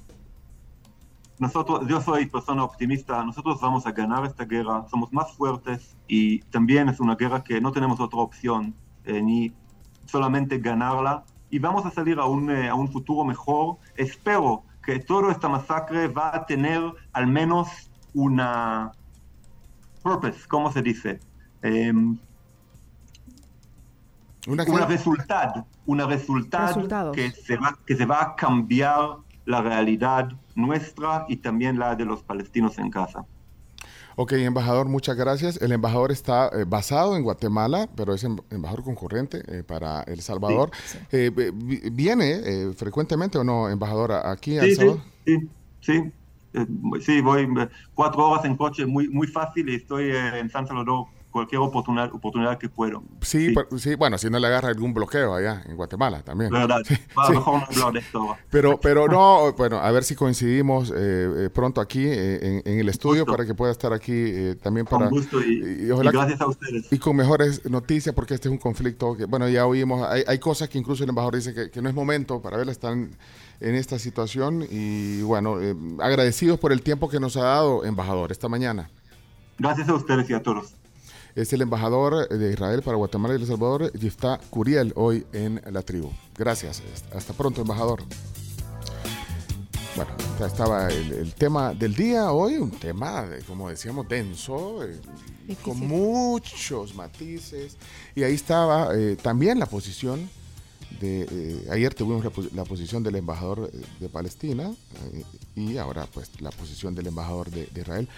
Nosotros, 1.39 1.87
yo 1.87 2.01
soy 2.03 2.27
persona 2.27 2.65
optimista, 2.65 3.25
nosotros 3.25 3.61
vamos 3.61 3.87
a 3.87 3.93
ganar 3.93 4.27
esta 4.27 4.45
guerra, 4.47 4.85
somos 4.91 5.13
más 5.13 5.31
fuertes 5.31 5.95
y 6.09 6.41
también 6.51 6.89
es 6.89 6.99
una 6.99 7.15
guerra 7.15 7.45
que 7.45 7.61
no 7.61 7.71
tenemos 7.71 8.01
otra 8.01 8.19
opción, 8.19 8.75
eh, 9.05 9.23
ni 9.23 9.53
solamente 10.07 10.59
ganarla 10.59 11.23
y 11.51 11.61
vamos 11.61 11.87
a 11.87 11.93
salir 11.93 12.19
a 12.19 12.25
un, 12.25 12.51
eh, 12.51 12.69
a 12.69 12.75
un 12.75 12.91
futuro 12.91 13.25
mejor. 13.25 13.77
Espero 13.97 14.65
que 14.85 14.99
toda 14.99 15.31
esta 15.33 15.49
masacre 15.49 16.09
va 16.09 16.35
a 16.35 16.47
tener 16.47 16.81
al 17.13 17.27
menos 17.27 17.69
una 18.15 18.93
purpose, 20.03 20.47
¿cómo 20.49 20.73
se 20.73 20.83
dice? 20.83 21.21
Em, 21.63 22.17
Una 24.47 24.65
una 24.65 24.87
que- 24.87 24.93
resultado, 24.93 25.67
una 25.87 26.07
resultado 26.07 26.67
Resultados. 26.69 27.15
que 27.17 27.31
se, 27.31 27.57
va, 27.57 27.79
que 27.87 27.95
se 27.97 28.07
va 28.07 28.23
a 28.23 28.35
cambiar 28.37 29.17
la 29.45 29.61
realidad 29.61 30.31
nuestra 30.55 31.27
y 31.29 31.37
también 31.37 31.79
la 31.79 31.95
de 31.95 32.05
los 32.07 32.23
palestinos 32.23 32.79
en 32.79 32.91
casa. 32.91 33.25
Ok, 34.17 34.33
embajador, 34.33 34.89
muchas 34.89 35.17
gracias. 35.17 35.61
El 35.63 35.73
embajador 35.73 36.13
está 36.13 36.49
eh, 36.53 36.65
basado 36.67 37.17
en 37.17 37.23
Guatemala, 37.23 37.89
pero 37.97 38.15
es 38.15 38.25
em- 38.25 38.37
embajador 38.51 38.85
concurrente 38.85 39.43
eh, 39.49 39.63
para 39.65 40.03
El 40.03 40.21
Salvador. 40.23 40.71
Eh, 41.11 41.31
vi- 41.55 41.91
¿Viene 41.91 42.33
eh, 42.45 42.73
frecuentemente 42.77 43.39
o 43.39 43.45
no, 43.45 43.69
embajador, 43.69 44.13
aquí 44.13 44.59
a 44.59 44.63
Sí, 44.67 44.75
sí, 44.77 44.77
Salvador? 44.77 45.05
sí, 45.25 45.51
sí. 45.81 45.93
Eh, 46.53 46.67
sí, 47.01 47.21
voy 47.21 47.43
eh, 47.43 47.69
cuatro 47.95 48.29
horas 48.29 48.45
en 48.45 48.57
coche, 48.57 48.85
muy, 48.87 49.09
muy 49.09 49.27
fácil 49.29 49.69
y 49.69 49.77
estoy 49.77 50.11
eh, 50.11 50.39
en 50.41 50.51
San 50.51 50.67
Salvador 50.67 51.07
cualquier 51.31 51.61
oportunidad, 51.61 52.13
oportunidad 52.13 52.59
que 52.59 52.69
puedo. 52.69 53.03
Sí, 53.23 53.55
Sí. 53.79 53.95
bueno, 53.95 54.19
si 54.19 54.29
no 54.31 54.39
le 54.39 54.47
agarra 54.49 54.69
algún 54.69 54.93
bloqueo 54.93 55.35
allá 55.35 55.63
en 55.67 55.77
Guatemala 55.77 56.23
también. 56.23 56.51
¿Verdad? 56.51 56.81
Sí, 56.87 56.95
sí. 56.97 57.03
Mejor 57.33 57.61
no 57.61 57.67
hablar 57.67 57.93
de 57.93 57.99
esto. 58.01 58.37
Pero, 58.51 58.81
pero 58.81 59.07
no, 59.09 59.53
bueno, 59.53 59.79
a 59.79 59.91
ver 59.93 60.05
si 60.05 60.15
coincidimos 60.15 60.91
eh, 60.91 60.95
eh, 61.47 61.51
pronto 61.53 61.81
aquí 61.81 62.05
eh, 62.07 62.63
en, 62.65 62.73
en 62.73 62.79
el 62.81 62.89
estudio 62.89 63.25
para 63.27 63.47
que 63.47 63.55
pueda 63.55 63.73
estar 63.73 63.93
aquí 63.93 64.13
eh, 64.15 64.57
también 64.63 64.87
Con 64.87 64.99
para... 64.99 65.11
gusto 65.11 65.41
y, 65.41 65.81
y 65.83 65.87
y 65.87 65.91
ojalá 65.91 66.11
que- 66.11 66.17
gracias 66.17 66.41
a 66.41 66.47
ustedes. 66.49 66.93
Y 66.93 66.99
con 66.99 67.17
mejores 67.17 67.65
noticias, 67.71 68.15
porque 68.15 68.35
este 68.35 68.49
es 68.49 68.53
un 68.53 68.59
conflicto 68.59 69.17
que, 69.17 69.25
bueno, 69.27 69.49
ya 69.49 69.67
oímos, 69.67 70.07
hay, 70.09 70.25
hay 70.27 70.39
cosas 70.39 70.69
que 70.69 70.79
incluso 70.79 71.05
el 71.05 71.11
embajador 71.11 71.37
dice 71.37 71.55
que, 71.55 71.71
que 71.71 71.81
no 71.83 71.89
es 71.89 71.95
momento 71.95 72.41
para 72.43 72.57
verla, 72.57 72.73
están 72.73 73.11
en 73.61 73.75
esta 73.75 73.99
situación 73.99 74.65
y, 74.71 75.23
bueno, 75.23 75.61
eh, 75.61 75.77
agradecidos 76.01 76.59
por 76.59 76.73
el 76.73 76.83
tiempo 76.83 77.09
que 77.09 77.21
nos 77.21 77.37
ha 77.37 77.43
dado, 77.45 77.85
embajador, 77.85 78.33
esta 78.33 78.49
mañana. 78.49 78.91
Gracias 79.59 79.89
a 79.89 79.95
ustedes 79.95 80.29
y 80.31 80.33
a 80.33 80.43
todos. 80.43 80.75
Es 81.37 81.53
el 81.53 81.63
embajador 81.63 82.29
de 82.29 82.53
Israel 82.53 82.83
para 82.83 82.97
Guatemala 82.97 83.35
y 83.35 83.41
El 83.41 83.47
Salvador, 83.47 83.93
Yiftá 83.93 84.41
Curiel, 84.51 84.93
hoy 84.97 85.25
en 85.33 85.63
la 85.71 85.83
tribu. 85.83 86.11
Gracias. 86.37 86.83
Hasta 87.15 87.33
pronto, 87.33 87.61
embajador. 87.61 88.03
Bueno, 89.95 90.13
ya 90.39 90.47
estaba 90.47 90.89
el, 90.89 91.13
el 91.13 91.35
tema 91.35 91.75
del 91.75 91.95
día 91.95 92.33
hoy, 92.33 92.57
un 92.57 92.71
tema, 92.71 93.27
de, 93.27 93.43
como 93.43 93.69
decíamos, 93.69 94.09
denso, 94.09 94.85
eh, 94.85 95.01
con 95.63 95.79
muchos 95.79 96.95
matices. 96.95 97.77
Y 98.15 98.23
ahí 98.23 98.35
estaba 98.35 98.97
eh, 98.97 99.17
también 99.17 99.59
la 99.59 99.67
posición 99.67 100.29
de... 101.01 101.27
eh, 101.31 101.69
ayer 101.71 101.95
tuvimos 101.95 102.25
la, 102.25 102.33
la 102.55 102.65
posición 102.65 103.03
del 103.03 103.17
embajador 103.17 103.71
de 103.71 104.09
Palestina 104.09 104.73
eh, 105.13 105.25
y 105.55 105.77
ahora 105.77 106.07
pues 106.13 106.41
la 106.41 106.51
posición 106.51 106.95
del 106.95 107.09
embajador 107.09 107.51
de, 107.51 107.67
de 107.67 107.81
Israel. 107.81 108.09